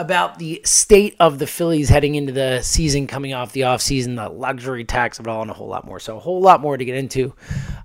about 0.00 0.38
the 0.38 0.62
state 0.64 1.14
of 1.20 1.38
the 1.38 1.46
Phillies 1.46 1.90
heading 1.90 2.14
into 2.14 2.32
the 2.32 2.62
season, 2.62 3.06
coming 3.06 3.34
off 3.34 3.52
the 3.52 3.60
offseason, 3.60 4.16
the 4.16 4.30
luxury 4.30 4.84
tax 4.84 5.18
of 5.18 5.26
it 5.26 5.30
all, 5.30 5.42
and 5.42 5.50
a 5.50 5.54
whole 5.54 5.68
lot 5.68 5.86
more. 5.86 6.00
So, 6.00 6.16
a 6.16 6.20
whole 6.20 6.40
lot 6.40 6.62
more 6.62 6.76
to 6.76 6.84
get 6.84 6.96
into. 6.96 7.34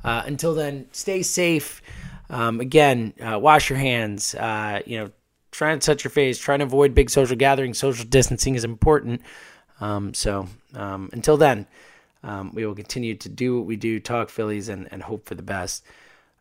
Uh, 0.03 0.23
until 0.25 0.55
then, 0.55 0.87
stay 0.91 1.23
safe. 1.23 1.81
Um, 2.29 2.61
again, 2.61 3.13
uh, 3.21 3.37
wash 3.37 3.69
your 3.69 3.77
hands. 3.77 4.33
Uh, 4.33 4.81
you 4.85 4.99
know, 4.99 5.11
try 5.51 5.71
and 5.71 5.81
touch 5.81 6.03
your 6.03 6.11
face. 6.11 6.39
Try 6.39 6.55
and 6.55 6.63
avoid 6.63 6.95
big 6.95 7.09
social 7.09 7.35
gatherings. 7.35 7.77
Social 7.77 8.05
distancing 8.05 8.55
is 8.55 8.63
important. 8.63 9.21
Um, 9.81 10.13
so 10.13 10.47
um, 10.73 11.09
until 11.11 11.35
then, 11.35 11.67
um, 12.23 12.51
we 12.53 12.65
will 12.65 12.75
continue 12.75 13.15
to 13.15 13.29
do 13.29 13.57
what 13.57 13.65
we 13.65 13.75
do, 13.75 13.99
talk 13.99 14.29
Phillies, 14.29 14.69
and, 14.69 14.87
and 14.91 15.03
hope 15.03 15.25
for 15.25 15.35
the 15.35 15.43
best 15.43 15.83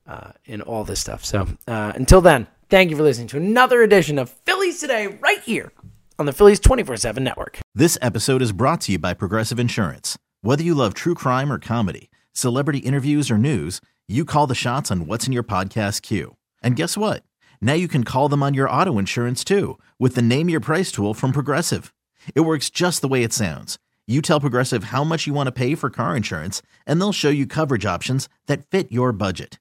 uh, 0.07 0.31
in 0.47 0.63
all 0.63 0.85
this 0.85 1.01
stuff. 1.01 1.25
So 1.25 1.49
uh, 1.67 1.93
until 1.95 2.21
then, 2.21 2.47
thank 2.75 2.91
you 2.91 2.97
for 2.97 3.05
listening 3.05 3.29
to 3.29 3.37
another 3.37 3.83
edition 3.83 4.19
of 4.19 4.29
Phillies 4.29 4.81
Today 4.81 5.07
right 5.07 5.41
here 5.43 5.71
on 6.19 6.27
the 6.27 6.33
Phillies 6.33 6.59
24 6.59 6.97
7 6.97 7.23
network. 7.23 7.61
This 7.73 7.97
episode 8.03 8.43
is 8.43 8.51
brought 8.51 8.81
to 8.81 8.93
you 8.93 8.99
by 8.99 9.15
Progressive 9.15 9.61
Insurance. 9.61 10.19
Whether 10.41 10.65
you 10.65 10.75
love 10.75 10.93
true 10.93 11.15
crime 11.15 11.53
or 11.53 11.61
comedy, 11.61 12.11
celebrity 12.33 12.81
interviews 12.81 13.31
or 13.31 13.39
news, 13.39 13.81
you 14.09 14.25
call 14.25 14.49
the 14.49 14.57
shots 14.57 14.91
on 14.91 15.07
what's 15.07 15.25
in 15.25 15.33
your 15.33 15.45
podcast 15.45 16.03
queue. 16.03 16.35
And 16.65 16.75
guess 16.75 16.97
what? 16.97 17.23
Now 17.61 17.75
you 17.75 17.87
can 17.87 18.03
call 18.03 18.29
them 18.29 18.43
on 18.43 18.55
your 18.55 18.69
auto 18.69 18.99
insurance 18.99 19.45
too 19.45 19.79
with 20.01 20.17
the 20.17 20.23
Name 20.23 20.49
Your 20.49 20.59
Price 20.59 20.91
tool 20.91 21.15
from 21.15 21.31
Progressive. 21.31 21.95
It 22.35 22.41
works 22.41 22.71
just 22.71 23.03
the 23.03 23.09
way 23.09 23.23
it 23.23 23.33
sounds. 23.33 23.79
You 24.09 24.21
tell 24.21 24.41
Progressive 24.41 24.85
how 24.85 25.05
much 25.05 25.29
you 25.29 25.33
want 25.33 25.47
to 25.47 25.53
pay 25.53 25.77
for 25.77 25.91
car 25.91 26.17
insurance, 26.17 26.61
and 26.89 27.01
they'll 27.01 27.13
show 27.13 27.31
you 27.31 27.47
coverage 27.47 27.87
options 27.87 28.29
that 28.49 28.69
fit 28.69 28.91
your 28.91 29.13
budget. 29.13 29.61